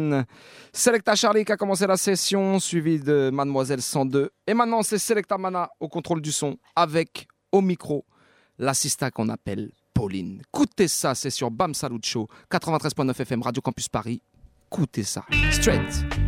[0.72, 4.30] Selecta Charlie qui a commencé la session, suivi de Mademoiselle 102.
[4.46, 8.04] Et maintenant, c'est Selecta Mana au contrôle du son avec au micro
[8.58, 10.42] l'assista qu'on appelle Pauline.
[10.48, 14.22] Écoutez ça, c'est sur Bam Salucho, 93.9 FM, Radio Campus Paris.
[14.70, 15.24] Écoutez ça.
[15.50, 16.21] Straight.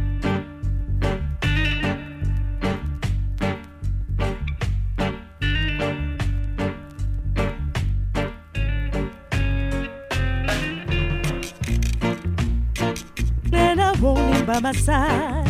[14.54, 15.48] by my side.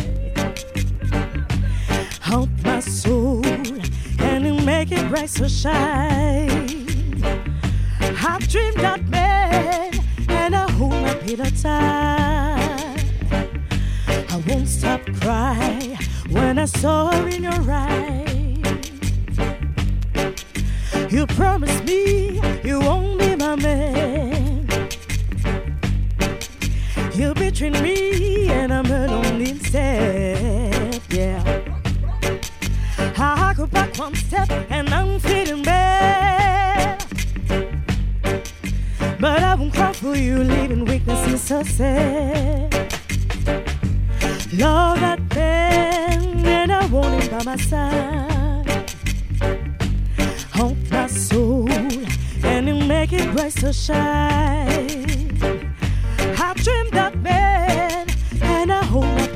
[2.21, 3.45] haunt my soul
[4.19, 6.87] and make it bright so shine.
[8.01, 9.93] I've dreamed of men,
[10.27, 13.03] and I hold my pillow tight.
[14.33, 15.97] I won't stop crying
[16.31, 18.91] when I saw her in your eyes.
[21.11, 24.34] You promised me you won't be my man.
[27.15, 31.01] You betrayed me and I'm alone instead.
[31.09, 31.41] Yeah.
[33.17, 37.05] I go back one step and I'm feeling bad.
[39.19, 42.73] But I won't cry for you, leaving weakness is so sad.
[44.53, 48.91] Love that man and I want it by my side.
[50.51, 55.05] Haunt my soul and it make it bright so shine.
[56.37, 57.04] I dream that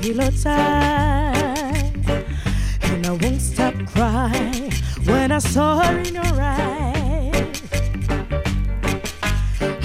[0.10, 1.94] pillow tight.
[2.82, 4.72] And I won't stop crying
[5.06, 7.62] when I saw her in your eyes.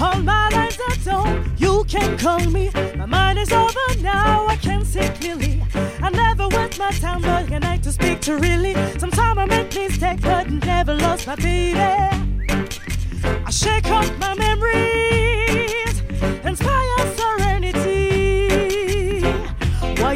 [0.01, 2.71] All my life I told you can call me.
[2.95, 5.63] My mind is over now, I can't see clearly.
[6.01, 8.73] I never waste my time looking night to speak to really.
[8.97, 11.79] Sometimes I make mistakes, but never lost my baby.
[11.79, 15.24] I shake off my memories,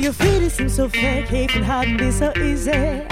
[0.10, 3.09] your feet seem so fake, hate and hard and be so easy.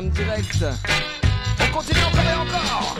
[0.00, 0.64] Deuxième direct.
[1.60, 2.96] On continue encore.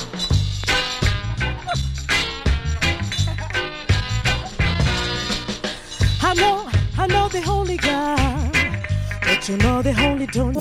[6.23, 6.66] I know,
[6.99, 8.53] I know the Holy God,
[9.23, 10.57] but you know the Holy don't.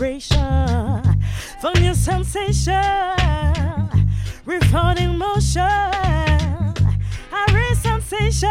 [0.00, 1.02] Vibration.
[1.60, 2.72] From your sensation,
[4.46, 5.62] refounding motion.
[7.32, 8.48] I raise sensation.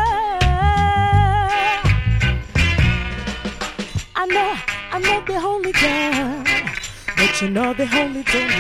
[4.16, 4.54] I know,
[4.92, 6.46] I know the holy God,
[7.18, 8.54] but you know the holy don't.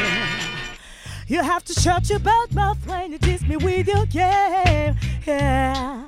[1.28, 4.95] You have to shut your bad mouth when you diss me with your game.
[5.28, 6.07] Yeah.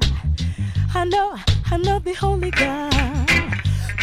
[0.96, 1.38] I know,
[1.70, 2.92] I know the holy God,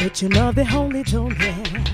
[0.00, 1.36] but you know the holy don't.
[1.40, 1.87] Yeah.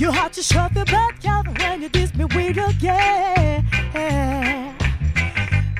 [0.00, 2.70] You have to shut the bad mouth when you diss me with your.
[2.80, 3.60] Yeah.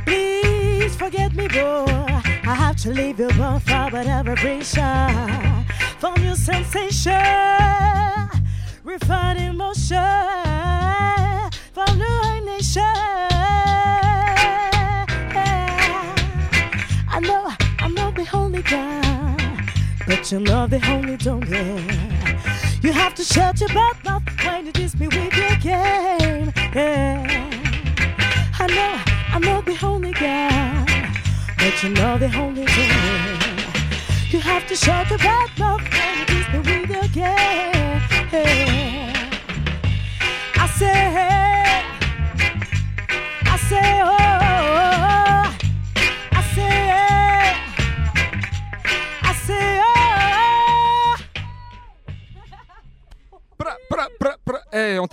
[0.05, 1.87] Please forget me, boy.
[1.87, 5.65] I have to leave your boy for whatever vibration.
[5.99, 7.15] From your sensation,
[8.85, 9.97] refined emotion
[11.73, 12.83] from new nation.
[17.09, 19.73] I know, I know the holy God,
[20.07, 21.49] but you know the holy don't.
[21.49, 22.21] Yeah.
[22.83, 24.03] You have to shut your mouth
[24.61, 26.53] when you diss me with your game.
[26.75, 27.51] Yeah.
[28.59, 28.93] I know,
[29.35, 30.87] I know the holy God,
[31.57, 34.33] but you know the holy don't.
[34.33, 38.03] You have to shut your bad mouth when you diss me with your game.
[38.33, 39.31] Yeah.
[40.57, 41.50] I say,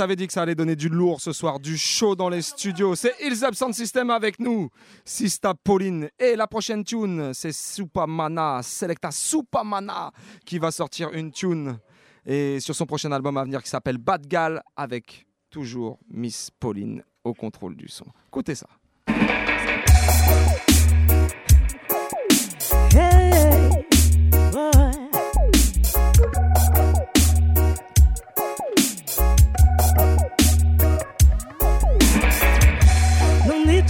[0.07, 2.95] t'avait dit que ça allait donner du lourd ce soir, du chaud dans les studios.
[2.95, 3.13] C'est
[3.43, 4.69] Up Sound System avec nous,
[5.03, 6.07] Sista Pauline.
[6.17, 10.13] Et la prochaine tune, c'est Supamana, Selecta Supamana,
[10.45, 11.77] qui va sortir une tune.
[12.25, 17.03] Et sur son prochain album à venir qui s'appelle Bad Gal, avec toujours Miss Pauline
[17.25, 18.05] au contrôle du son.
[18.29, 18.67] Écoutez ça.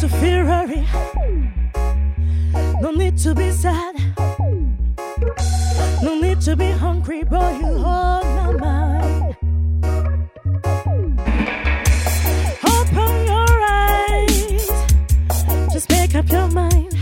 [0.09, 0.37] To feel.
[2.81, 3.95] No need to be sad.
[6.03, 7.57] No need to be hungry, boy.
[7.59, 9.35] You hold my mind.
[12.63, 14.69] Open your eyes.
[15.73, 16.95] Just make up your mind.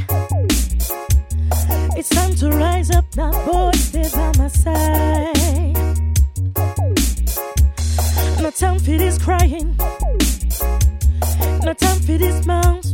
[1.97, 3.71] It's time to rise up now, boy.
[3.73, 5.35] Stay by my side.
[8.41, 9.75] No time for this crying.
[11.63, 12.84] No time for this mouth.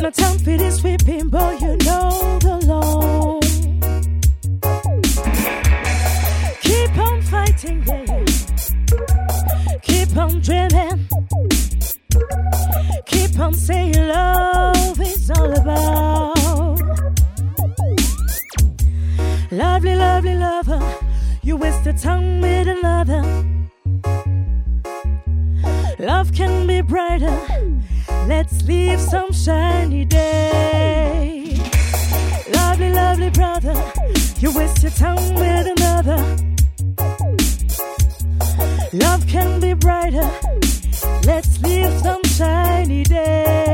[0.00, 1.58] No time for this weeping, boy.
[1.60, 3.40] You know the law.
[6.62, 8.24] Keep on fighting, yeah.
[9.82, 11.08] Keep on dreaming.
[13.06, 16.78] Keep on saying love is all about.
[19.50, 20.80] Lovely, lovely lover,
[21.42, 23.22] you waste your time with another.
[25.98, 27.47] Love can be brighter.
[28.28, 31.56] Let's leave some shiny day.
[32.52, 33.72] Lovely, lovely brother,
[34.38, 36.18] you waste your time with another.
[38.92, 40.30] Love can be brighter.
[41.24, 43.67] Let's leave some shiny day.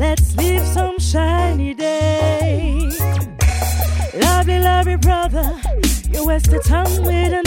[0.00, 2.88] Let's leave some shiny day.
[4.14, 5.60] Lovely, lovely brother,
[6.10, 7.39] you waste the time with another.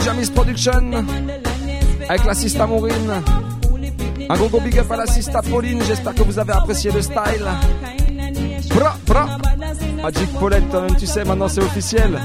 [0.00, 1.04] Jamis Production
[2.08, 2.64] avec la Sista.
[2.64, 5.82] Un gros gros big up à la Sista Pauline.
[5.86, 7.46] J'espère que vous avez apprécié le style.
[8.74, 9.38] Bra, bra.
[10.38, 12.18] Paulette, même tu sais, maintenant c'est officiel.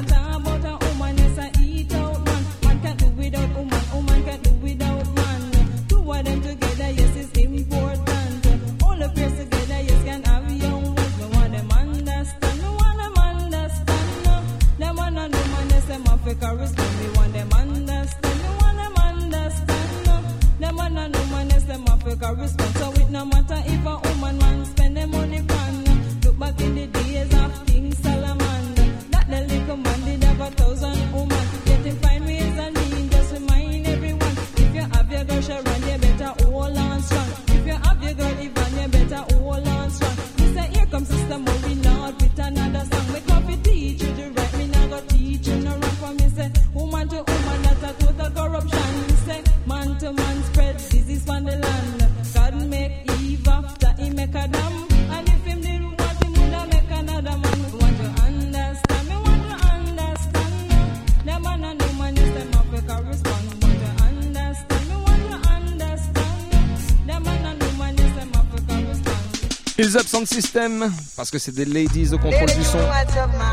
[69.87, 72.77] Ils Up Sound System, parce que c'est des ladies au contrôle du son.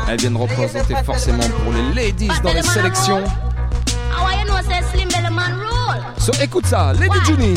[0.09, 3.23] Elles viennent représenter forcément pour les ladies dans les sélections.
[6.17, 7.53] So écoute ça, Lady Juni.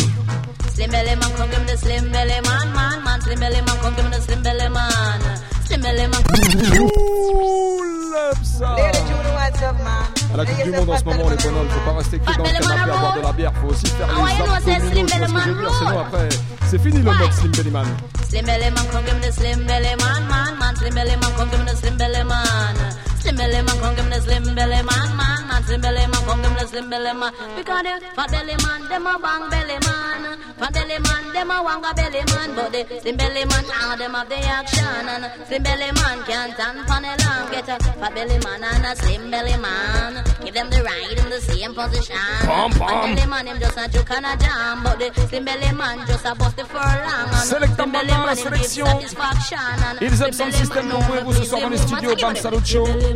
[0.77, 3.21] Slim Belly Man, come give me the Slim Belly Man, man, man.
[3.21, 5.21] Slim Belly Man, come give me the Slim Belly Man.
[5.67, 6.23] Slim Belly Man.
[6.23, 8.77] Pull up ça.
[10.33, 12.45] À la Coupe du Monde en ce moment, les bonhommes, faut pas rester que dans
[12.45, 15.07] le canapé à boire de la bière, faut aussi faire ouais, les c'est abdominaux, Slim
[15.07, 16.29] tu vois ce que je veux Belly dire, Man sinon après,
[16.71, 17.87] c'est fini le mode Slim Belly Man.
[18.29, 20.77] Slim Belly Man, come give me the Slim Belly Man, man, man.
[20.77, 22.98] Slim Belly Man, come give me the Slim Belly Man.
[23.21, 25.63] Slim Belly Man, come give me the Slim Belly Man, man, man.
[25.65, 27.33] Slim Belly Man, come give me the Slim Belly Man.
[27.57, 30.39] Because the fat belly man, them a bang belly man.
[30.59, 32.49] Fat belly man, them a wanga belly man.
[32.55, 34.85] But the Slim Belly Man, ah, all them have the action.
[35.09, 37.51] And Slim Belly Man can't stand for the long.
[37.51, 40.25] Get a fat belly man and a Slim Belly Man.
[40.45, 42.17] Give them the ride in the same position.
[42.47, 43.15] Pom, Fat pom.
[43.15, 44.83] belly man, him just a juke and a jam.
[44.83, 47.31] But the Slim Belly Man just a bust the furlong.
[47.45, 49.99] Selecta maintenant la Man, him give sélection.
[49.99, 52.37] Heels Slim Up Sound Belly System Man, nombreux vous ce soir dans les studios Bam
[52.37, 52.67] Salute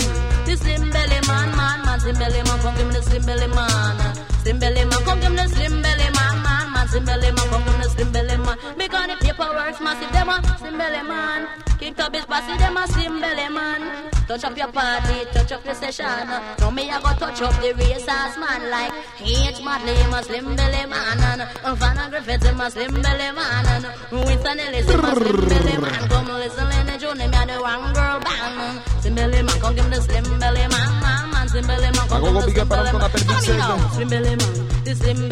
[0.00, 0.44] Show.
[0.46, 3.46] the Slim Belly Man, man, man, Slim Belly Man, come give me the Slim Belly
[3.48, 4.16] Man.
[4.42, 7.48] Slim Belly Man, come give me the Slim Belly Man, man, man, Slim Belly Man,
[7.48, 8.58] come give me the Slim Belly Man.
[8.78, 11.51] Because the paperwork's massive, them a Slim Belly Man.
[11.82, 12.86] King Tub is bossy, them a
[13.20, 14.08] Belly Man.
[14.28, 16.06] Touch up your party, touch up the session.
[16.06, 19.60] Now me I go touch up the racers man like H.
[19.64, 21.18] Madley, a Slim Belly Man.
[21.18, 21.42] And
[21.78, 23.66] Vanna Griffiths, him a Slim Belly Man.
[23.66, 26.08] And Winston Ellis, a Slim Belly Man.
[26.08, 28.80] Come listen, Lenny June, me a the one girl band.
[29.02, 31.48] Slim Belly Man, come give the Slim Belly Man, man.
[31.48, 33.02] Slim Belly Man, come give the Slim Belly Man.
[33.02, 35.28] Come the Slim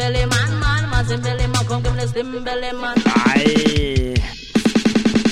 [2.43, 4.40] Belly Man, Man.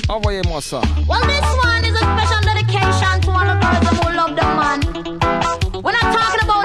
[0.09, 0.15] Aïe.
[0.15, 0.81] Envoyez-moi ça.
[1.07, 4.79] Well, this one is a special dedication to all the girls who love the man.
[5.83, 6.58] We're not talking about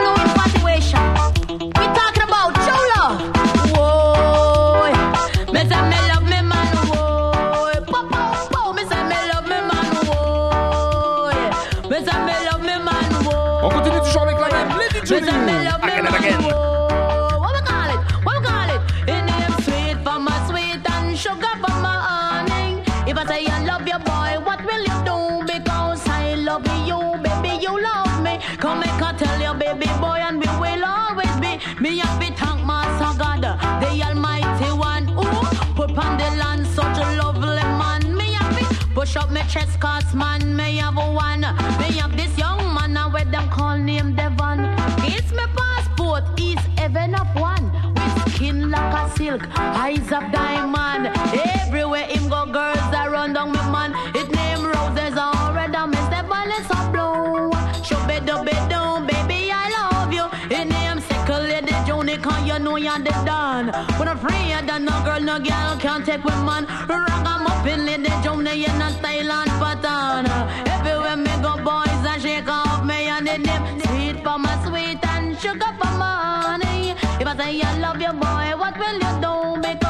[39.55, 41.41] my chest, cause man, me have one.
[41.41, 44.61] Me have this young man, now where them call name Devon.
[45.03, 47.71] It's my passport, is heaven of one.
[47.95, 51.07] With skin like a silk, eyes of diamond.
[51.35, 53.93] Everywhere him go, girls that run down me man.
[54.15, 57.53] It name roses already, me step on it's a blue.
[57.85, 60.27] Show bed do bed down, baby, I love you.
[60.51, 63.67] It name second lady Joni, cause you know you're the done.
[63.99, 64.33] When I'm free,
[64.67, 64.94] that no girl,
[65.39, 66.65] no girl can't take with man.
[66.89, 70.27] Rock 'em up in lady Joni, in a style and pattern.
[70.75, 73.81] Everywhere me go, boys, and shake off me and the name.
[73.85, 76.15] Sweet for my sweet and sugar for my
[76.47, 76.95] honey.
[77.21, 79.35] If I say I love you, boy, what will you do?
[79.61, 79.84] Because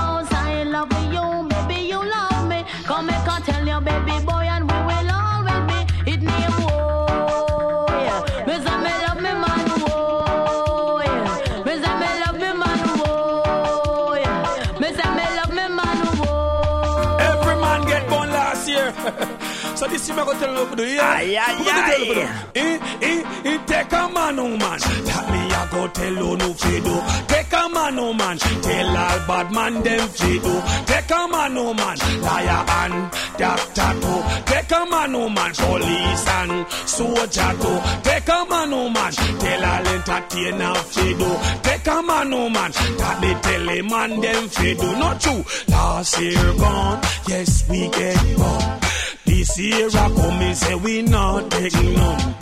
[20.06, 21.02] so this is me gonna tell you what to do, yeah?
[21.02, 22.46] Aye, aye, What gonna tell you what to aye.
[22.54, 22.60] do?
[22.60, 24.78] Eh, eh, eh, take a man, oh man.
[24.80, 26.96] That me I go tell you no fi do.
[27.28, 28.38] Take a man, oh man.
[28.38, 30.62] Tell all bad man them fi do.
[30.86, 31.96] Take a man, oh man.
[32.20, 34.20] Liar and doctor too.
[34.52, 35.52] Take a man, oh man.
[35.54, 37.78] Police and soldier too.
[38.02, 39.12] Take a man, oh man.
[39.12, 41.30] Tell all entertainer fi do.
[41.62, 42.70] Take a man, oh man.
[42.72, 44.92] That they tell a man them fi do.
[44.98, 45.44] Not true.
[45.68, 47.00] Last year gone.
[47.28, 48.80] Yes, we get gone.
[49.24, 52.34] This year I come and say we not take none.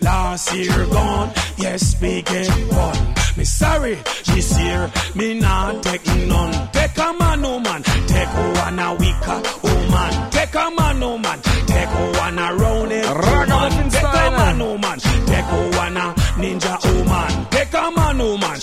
[0.00, 3.14] Last year gone, yes we get one.
[3.36, 3.94] Me sorry,
[4.26, 6.68] this year me not take none.
[6.72, 8.28] Take a man, oh man, take
[8.64, 10.30] one a weaker, oh man.
[10.30, 11.88] Take a man, oh man, take
[12.18, 13.90] one a round it, oh Ragamuffin man.
[13.90, 17.46] Take a man, oh man, take one a ninja, oh man.
[17.50, 18.58] Take a man, oh man,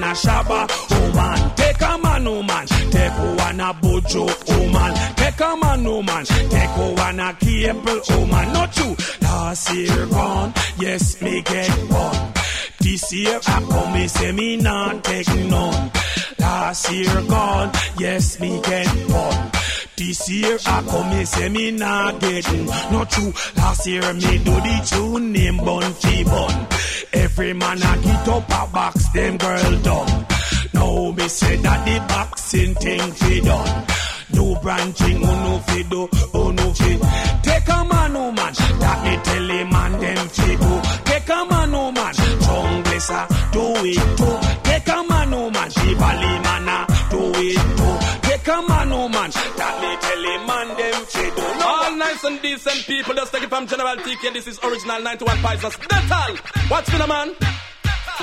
[0.00, 1.54] take a Shabba, oh man.
[1.56, 5.14] Take a man, oh man, take one a bojo, oh man.
[5.16, 8.52] Take a man, oh man, take one a cable, oh man.
[8.52, 12.32] Not you, last year gone, yes me get one.
[12.80, 15.90] This year I come, me say me not take none.
[16.38, 19.50] Last year gone, yes me get one.
[19.98, 23.32] This year I come, me say me not getting not true.
[23.56, 26.66] Last year me do the tune name bun fi bun.
[27.12, 30.26] Every man a get up a box, them girl done.
[30.72, 33.86] Now me say that the boxing thing fi done.
[34.34, 37.40] New branching, who no fi do, who no fi.
[37.42, 40.80] Take a man, oh man, that me tell him man them do.
[41.10, 44.38] Take a man, oh man, jungle sir, do it too.
[44.62, 48.27] Take a man, oh man, Shivali mana, do it too.
[48.48, 51.66] A man, oh man, that me tell him man them fi do.
[51.66, 54.32] All nice and decent people, just take it from General TK.
[54.32, 55.76] This is original 91 Pisces.
[55.90, 56.34] That's all.
[56.68, 57.34] What's for the man?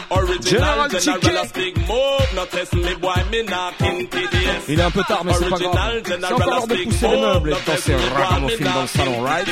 [0.09, 1.19] Original, General Ticket.
[4.67, 5.73] Il est un peu tard, mais c'est pas grave.
[6.05, 9.47] C'est encore l'heure de pousser les meubles et de danser ragamuffin dans le salon, right?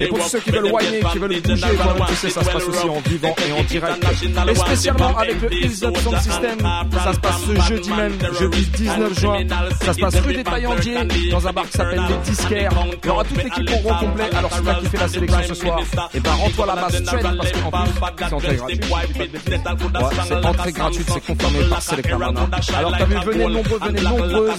[0.00, 2.64] Et pour ceux qui veulent whiner, qui veulent bouger, voilà, tu sais, ça se passe
[2.68, 4.04] aussi en vivant et en direct.
[4.48, 6.58] Et spécialement avec le Hills System,
[7.04, 9.38] ça se passe ce jeudi même, jeudi 19 juin.
[9.82, 12.70] Ça se passe rue des Taillandiers, dans un bar qui s'appelle Les Disquaires.
[13.02, 14.30] Il y aura toute l'équipe au rond complet.
[14.36, 15.80] Alors toi qui fait la sélection ce soir.
[16.14, 17.90] Et ben rends-toi là-bas straight parce qu'en plus,
[18.28, 18.80] c'est entrée gratuite.
[18.92, 22.48] Ouais, c'est entrée gratuite, c'est confirmé par Selecta Mana.
[22.76, 24.50] Alors t'as vu, venez nombreux, venez nombreuses.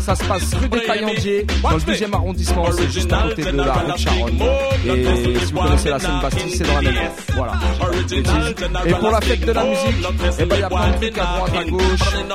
[0.00, 2.66] Ça se passe rue des Taillandiers, dans le deuxième arrondissement.
[2.72, 4.38] C'est juste à côté de la rue de Charonne.
[4.86, 7.10] Et si vous connaissez la scène Bastille, c'est dans la même.
[7.34, 7.52] Voilà.
[8.86, 10.06] Et pour la fête de la musique,
[10.38, 11.82] eh ben, il y a plein de trucs à droite, à gauche.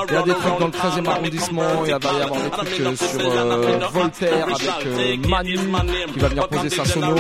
[0.08, 1.62] Il y a des trucs dans le 13e arrondissement.
[1.64, 5.58] Il va y avoir des trucs euh, sur euh, Voltaire avec euh, Manu
[6.14, 7.16] qui va venir poser sa sono.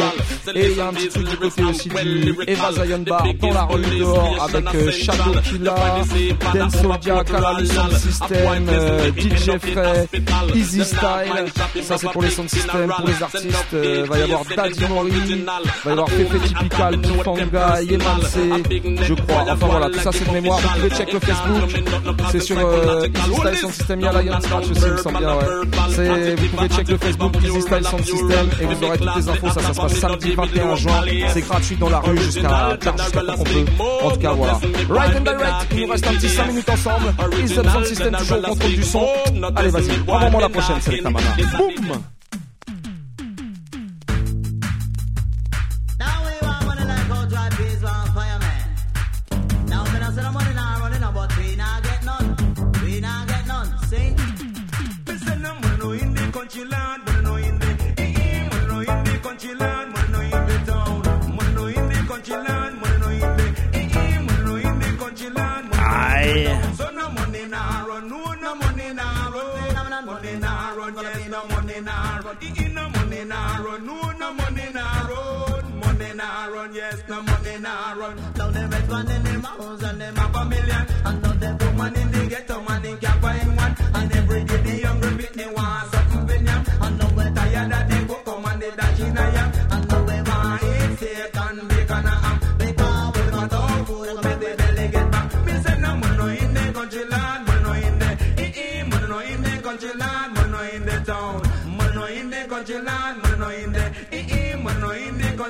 [0.53, 3.51] Et il y a un petit truc du côté aussi du Eva Zion Bar dans
[3.51, 5.75] la rue dehors avec euh, Shadow Killa,
[6.53, 8.65] Dance Soldia, Kalalu Sound System,
[9.17, 10.09] DJ Frey,
[10.53, 11.45] Easy Style.
[11.83, 12.89] Ça c'est pour les sound systems.
[12.95, 15.45] Pour les artistes, euh, va y avoir Daddy Mori,
[15.83, 18.37] va y avoir Fefe Typical, Pifanga, Yemanse,
[19.01, 19.45] je crois.
[19.49, 20.59] Enfin voilà, tout ça c'est de mémoire.
[20.59, 21.81] Vous pouvez check le Facebook.
[22.31, 23.99] C'est sur euh, Easy Style Sound System.
[23.99, 26.35] Il y a Lion Scratch aussi, il me semble bien, ouais.
[26.35, 29.49] Vous pouvez check le Facebook Easy Style Sound System et vous aurez toutes les infos.
[29.49, 31.01] Ça, ça se samedi 21 juin.
[31.29, 33.65] C'est gratuit dans la rue jusqu'à jusqu'à quand on peut.
[34.03, 34.59] En tout cas, voilà.
[34.89, 35.67] Right and direct.
[35.71, 37.13] Il nous reste un petit 5 minutes ensemble.
[37.43, 39.07] Easy Up Sound System toujours au contrôle du son.
[39.55, 39.91] Allez, vas-y.
[40.07, 41.19] Envoie-moi la prochaine, c'est mana.
[41.57, 42.14] Boum!
[72.41, 77.21] Eh, no money nah run, no no money nah run, money nah run, yes no
[77.21, 78.15] money nah run.
[78.37, 81.57] Now them red one in them house and them Half a million, and now them
[81.59, 82.95] woman in the ghetto man they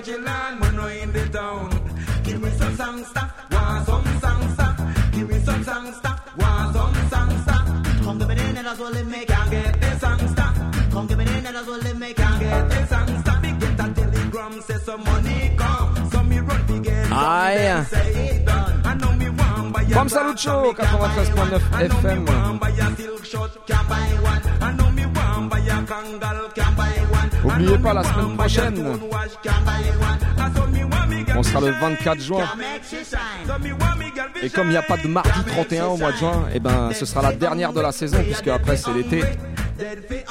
[0.08, 1.70] in country land, in the town.
[2.24, 4.76] Give me some songster, want some songster.
[5.12, 8.04] Give me some songster, want some songster.
[8.04, 9.28] Come give me the net, that's all they make.
[9.28, 10.92] Can't get the songster.
[10.92, 12.16] Come give me the net, that's all they make.
[12.18, 13.40] Can't get the songster.
[13.42, 16.10] Me get a telegram, say some money come.
[16.12, 17.84] So me run to get Aye.
[17.90, 18.82] say it done.
[18.86, 22.46] I know me want buy a Bam Salute Show, 93.9 FM.
[25.42, 27.30] Buy a silk shirt, can't buy one.
[27.48, 27.56] I know me want buy a kangal, can't buy one.
[27.56, 29.00] Oubliez pas, la semaine prochaine,
[31.38, 32.46] on sera le 24 juin.
[34.42, 36.92] Et comme il n'y a pas de mardi 31 au mois de juin, et ben
[36.94, 39.24] ce sera la dernière de la saison puisque après c'est l'été.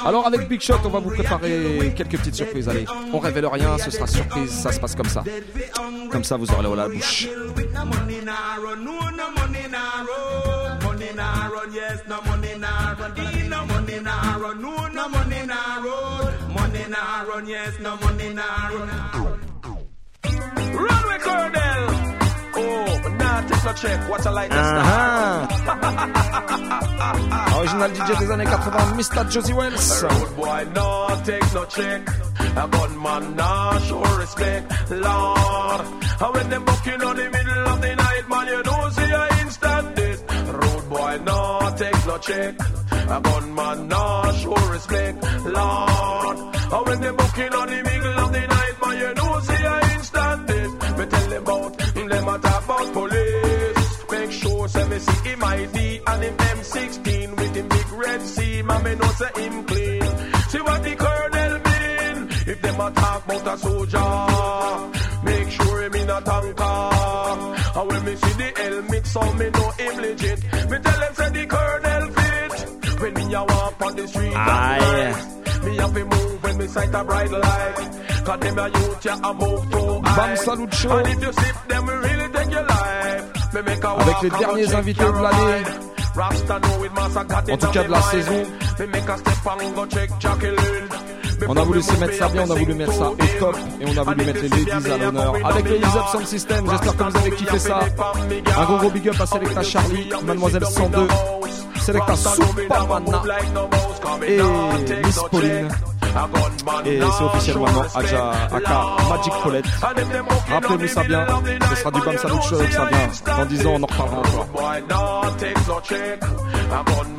[0.03, 2.67] Alors avec Big Shot, on va vous préparer quelques petites surprises.
[2.67, 5.23] Allez, on révèle rien, ce sera surprise, ça se passe comme ça.
[6.11, 7.27] Comme ça, vous aurez la bouche.
[14.45, 16.53] Run, no no money nah run.
[16.53, 18.89] Money nah run, yes, no money nah run.
[20.83, 21.83] Run with Colonel.
[22.57, 24.09] Oh, but nah, take no check.
[24.09, 25.47] What I like this Ah
[27.57, 29.31] Original DJ des années 80, Mr.
[29.31, 30.03] Josey Wales.
[30.03, 32.01] Road boy, no take no check.
[32.55, 34.91] A gunman, nah show respect.
[34.91, 35.81] Lord,
[36.21, 39.27] and when them bucking on the middle of the night, man, you know see a
[39.41, 40.21] instant death.
[40.53, 42.55] Road boy, no take no check.
[43.07, 45.23] A gunman, nah show respect.
[45.45, 46.37] Lord,
[46.73, 49.93] and when them booking on the middle of the night, man, you know see a
[49.95, 50.97] instant death.
[50.97, 54.11] Me tell them about, them a talk about police.
[54.11, 58.61] Make sure say me see him ID and him M16 with him big red C.
[58.63, 60.01] Man me know say him clean.
[60.49, 62.29] See what the colonel mean.
[62.47, 66.89] If them a talk about a soldier, make sure him in a tanker.
[67.77, 69.49] And when me see the helmet, so me
[73.85, 74.77] on the street, Aye.
[74.77, 77.75] at night, me have to move when me sight a bright light.
[78.25, 80.35] Cause them a youth, yeah, I move too high.
[80.45, 80.59] Bam.
[80.59, 83.53] And if you sip them, we really take your life.
[83.53, 85.63] Me make a Avec les derniers invités de l'année.
[87.51, 88.43] En tout cas de la saison.
[91.47, 93.85] On a voulu se mettre ça bien, on a voulu mettre ça au top et
[93.85, 95.35] on a voulu mettre les ladies à l'honneur.
[95.43, 97.79] Avec les Up Sound System, j'espère que vous avez kiffé ça.
[98.57, 101.07] Un gros gros big up à Selecta Charlie, Mademoiselle 102,
[101.85, 103.21] Selecta Supermana
[104.27, 104.41] et
[105.05, 105.69] Miss Pauline.
[106.85, 109.65] Et c'est officiel maintenant, Aja Aka Magic Paulette.
[110.49, 111.27] Rappelez-vous ça bien,
[111.69, 113.35] ce sera du Bam Salut Show, ça vient.
[113.37, 114.47] Dans 10 ans, on en reparlera encore.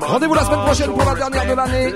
[0.01, 1.94] Rendez-vous la semaine prochaine pour la dernière de l'année.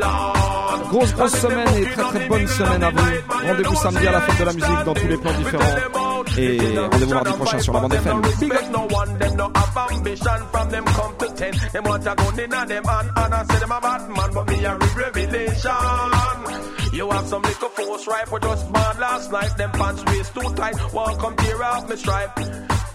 [0.91, 3.49] Grosse grosse semaine et très très bonne semaine à vous.
[3.49, 6.10] Rendez-vous samedi à la fête de la musique dans tous les plans différents.
[6.39, 8.21] Et rendez-vous mardi prochain sur la bande FM.
[8.41, 8.61] Big up.
[8.61, 11.55] Make no one them no have ambition from them come to ten.
[11.73, 14.31] Them want a gun in a them hand and I say them a bad man,
[14.35, 16.71] but me a real revelation.
[16.93, 19.57] You have some little force right, but just born last night.
[19.57, 22.35] Them pants waist too tight, won't come tear off me stripe.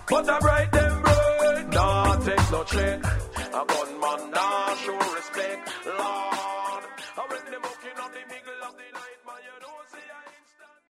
[0.08, 3.04] But I bright them bright, nah take no check.
[3.04, 6.84] A gunman nah show respect, Lord.
[7.18, 8.45] And when them walking on the the